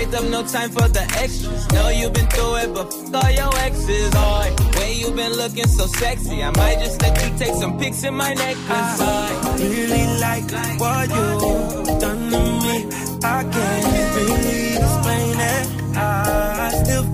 Straight 0.00 0.14
up, 0.14 0.30
no 0.30 0.42
time 0.46 0.70
for 0.70 0.88
the 0.88 1.02
extras. 1.18 1.70
Know 1.72 1.90
you've 1.90 2.14
been 2.14 2.26
through 2.28 2.56
it, 2.56 2.72
but 2.72 2.90
fuck 2.90 3.22
all 3.22 3.30
your 3.30 3.54
exes. 3.58 4.10
Oh, 4.14 4.72
way 4.78 4.94
you 4.94 5.10
been 5.10 5.32
looking 5.34 5.66
so 5.66 5.86
sexy. 5.88 6.42
I 6.42 6.50
might 6.56 6.78
just 6.78 7.02
let 7.02 7.22
you 7.22 7.38
take 7.38 7.54
some 7.54 7.78
pics 7.78 8.02
in 8.04 8.14
my 8.14 8.32
necklace. 8.32 8.98
I 8.98 9.56
really 9.58 10.06
like 10.18 10.50
what 10.80 11.10
you 11.10 11.98
done 12.00 12.30
to 12.30 12.38
me. 12.64 12.88
I 13.22 13.44
can't 13.44 14.16
really 14.16 14.76
explain 14.78 15.36
it. 15.38 15.66
I 15.98 16.70
still 16.82 17.04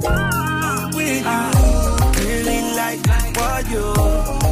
with 0.95 1.23
you. 1.23 1.27
I 1.27 2.15
really 2.21 2.61
like 2.77 3.03
what 3.37 3.69
you 3.69 4.46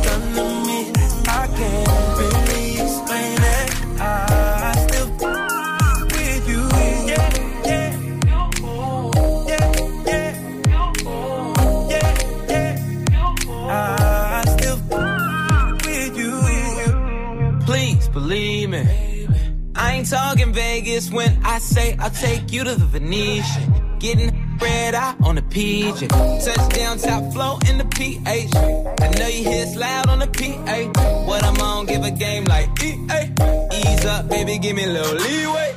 I 19.77 19.97
ain't 19.97 20.09
talking 20.09 20.53
Vegas 20.55 21.11
when 21.11 21.39
I 21.45 21.59
say 21.59 21.95
I'll 21.99 22.09
take 22.09 22.53
you 22.53 22.64
to 22.64 22.75
the 22.75 22.87
Venetian. 22.87 23.99
Getting 23.99 24.33
red 24.59 24.95
eye 24.95 25.14
on 25.22 25.35
the 25.35 25.43
PJ. 25.43 26.09
Touchdown 26.09 26.99
top 26.99 27.33
flow 27.35 27.59
in 27.68 27.77
the 27.77 27.85
PH. 27.85 28.55
I 28.55 29.09
know 29.18 29.29
you 29.29 29.45
hear 29.45 29.64
it's 29.64 29.77
loud 29.77 30.09
on 30.09 30.20
the 30.20 30.27
PA. 30.27 31.27
What 31.27 31.45
I'm 31.45 31.61
on, 31.61 31.85
give 31.85 32.03
a 32.03 32.11
game 32.11 32.45
like 32.45 32.70
EA. 32.83 33.31
Ease 33.72 34.05
up, 34.07 34.29
baby, 34.31 34.59
give 34.59 34.77
me 34.77 34.85
a 34.85 34.89
little 34.89 35.16
leeway. 35.16 35.75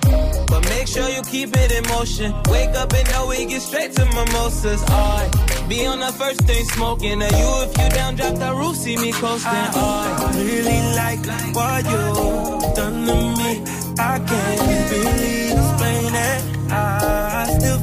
But 0.48 0.64
make 0.70 0.88
sure 0.88 1.10
you 1.10 1.22
keep 1.24 1.50
it 1.54 1.72
in 1.72 1.84
motion. 1.90 2.34
Wake 2.48 2.76
up 2.76 2.94
and 2.94 3.12
know 3.12 3.28
we 3.28 3.46
get 3.46 3.62
straight 3.62 3.92
to 3.94 4.06
mimosas. 4.06 4.82
I 4.88 5.57
be 5.68 5.86
on 5.86 6.00
the 6.00 6.12
first 6.14 6.42
thing 6.42 6.64
smoking. 6.66 7.22
At 7.22 7.32
you 7.32 7.50
if 7.64 7.78
you 7.78 7.90
down, 7.90 8.16
drop 8.16 8.36
the 8.36 8.54
roof, 8.56 8.76
see 8.76 8.98
me 8.98 9.12
coasting. 9.12 9.52
I 9.52 10.32
really 10.36 10.82
like 10.96 11.26
what 11.56 11.86
you 11.86 12.74
done 12.76 13.06
to 13.06 13.16
me. 13.40 13.64
I 14.00 14.20
can't 14.28 14.92
really 14.92 15.52
explain 15.52 16.16
it. 16.16 16.72
I 16.72 17.46
still 17.58 17.80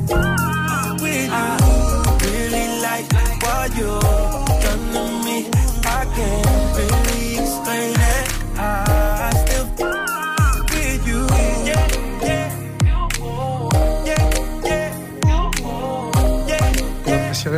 with 1.03 1.27
you. 1.27 1.33
I 1.33 1.65
Really 2.25 2.81
like 2.81 3.13
what 3.43 3.77
you 3.77 4.24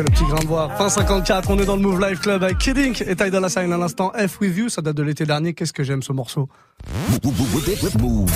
le 0.03 0.11
petit 0.11 0.25
grain 0.25 0.41
de 0.41 0.47
voix. 0.47 0.69
Fin 0.77 0.89
54, 0.89 1.51
on 1.51 1.59
est 1.59 1.65
dans 1.65 1.77
le 1.77 1.83
Move 1.83 2.01
Life 2.01 2.21
Club 2.21 2.43
avec 2.43 2.59
Kidding 2.59 3.03
et 3.07 3.17
Ty 3.17 3.31
Dolla 3.31 3.49
Sign 3.49 3.73
à 3.73 3.77
l'instant. 3.77 4.13
F 4.17 4.41
with 4.41 4.57
you, 4.57 4.69
ça 4.69 4.83
date 4.83 4.97
de 4.97 5.03
l'été 5.03 5.25
dernier. 5.25 5.55
Qu'est-ce 5.55 5.73
que 5.73 5.85
j'aime 5.85 6.03
ce 6.03 6.13
morceau? 6.13 6.49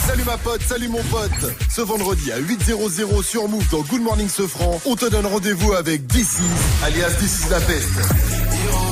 Salut 0.06 0.24
ma 0.24 0.36
pote, 0.38 0.62
salut 0.62 0.88
mon 0.88 1.02
pote. 1.04 1.52
Ce 1.70 1.80
vendredi 1.80 2.32
à 2.32 2.40
8.00 2.40 3.22
sur 3.22 3.48
Move 3.48 3.68
dans 3.70 3.82
Good 3.82 4.02
Morning 4.02 4.28
Sofran, 4.28 4.80
on 4.86 4.96
te 4.96 5.08
donne 5.10 5.26
rendez-vous 5.26 5.72
avec 5.74 6.06
DC, 6.06 6.40
alias 6.84 7.16
is 7.22 7.50
la 7.50 7.60
peste. 7.60 8.89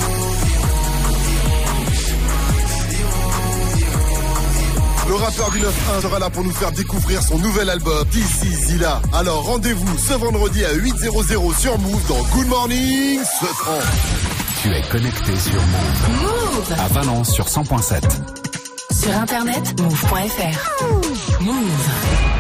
rappeur 5.19 5.51
du 5.51 5.59
9-1 5.59 6.03
sera 6.03 6.19
là 6.19 6.31
pour 6.31 6.45
nous 6.45 6.53
faire 6.53 6.73
découvrir 6.73 7.23
son 7.23 7.39
nouvel 7.39 7.71
album, 7.71 8.07
D'ici 8.11 8.55
Zilla. 8.55 9.01
Alors 9.13 9.45
rendez-vous 9.45 9.99
ce 9.99 10.15
vendredi 10.15 10.65
à 10.65 10.73
8.00 10.75 11.59
sur 11.59 11.79
Move 11.79 12.07
dans 12.09 12.23
Good 12.35 12.49
Morning 12.49 13.21
ce. 13.23 14.63
Tu 14.63 14.75
es 14.75 14.83
connecté 14.83 15.37
sur 15.37 15.61
Move. 15.61 16.23
Move 16.23 16.79
À 16.79 16.89
Valence 16.89 17.33
sur 17.33 17.47
100.7. 17.47 18.03
Sur 19.01 19.17
internet, 19.17 19.81
move.fr. 19.81 20.85
Move. 21.41 21.55
move. 21.55 22.38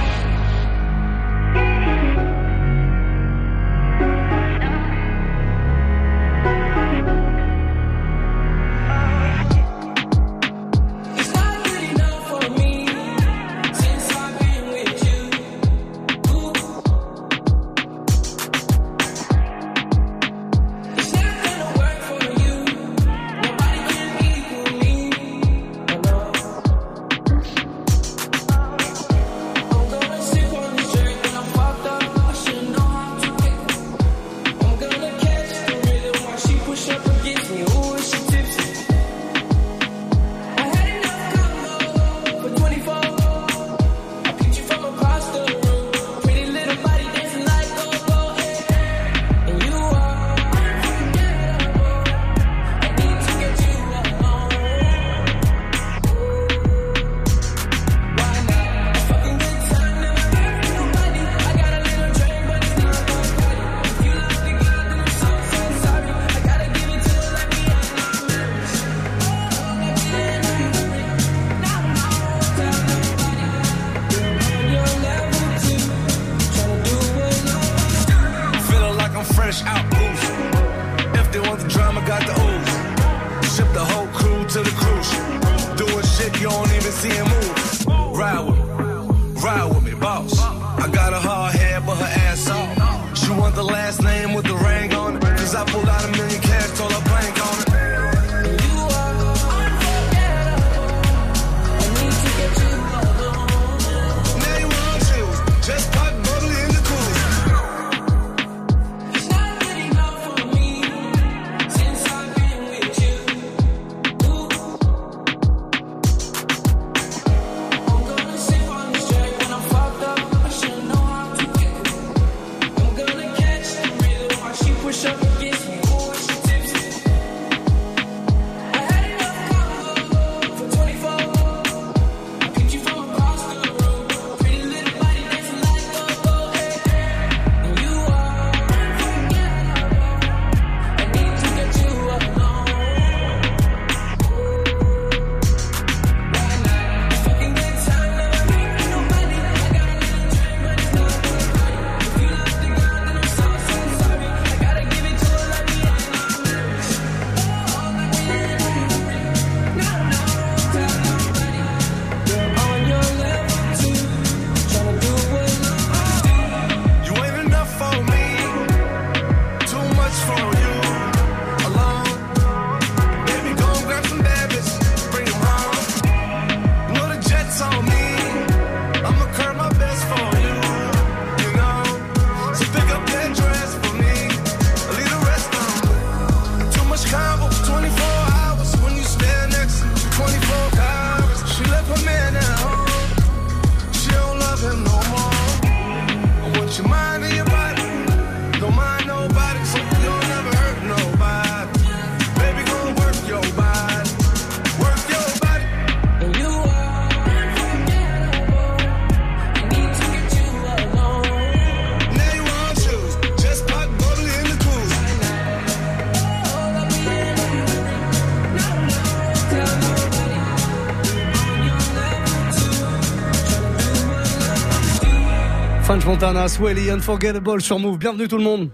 Montana, 226.09 226.49
Swelly, 226.49 226.91
Unforgettable 226.91 227.61
sur 227.61 227.79
Move. 227.79 227.99
Bienvenue 227.99 228.27
tout 228.27 228.39
le 228.39 228.43
monde. 228.43 228.71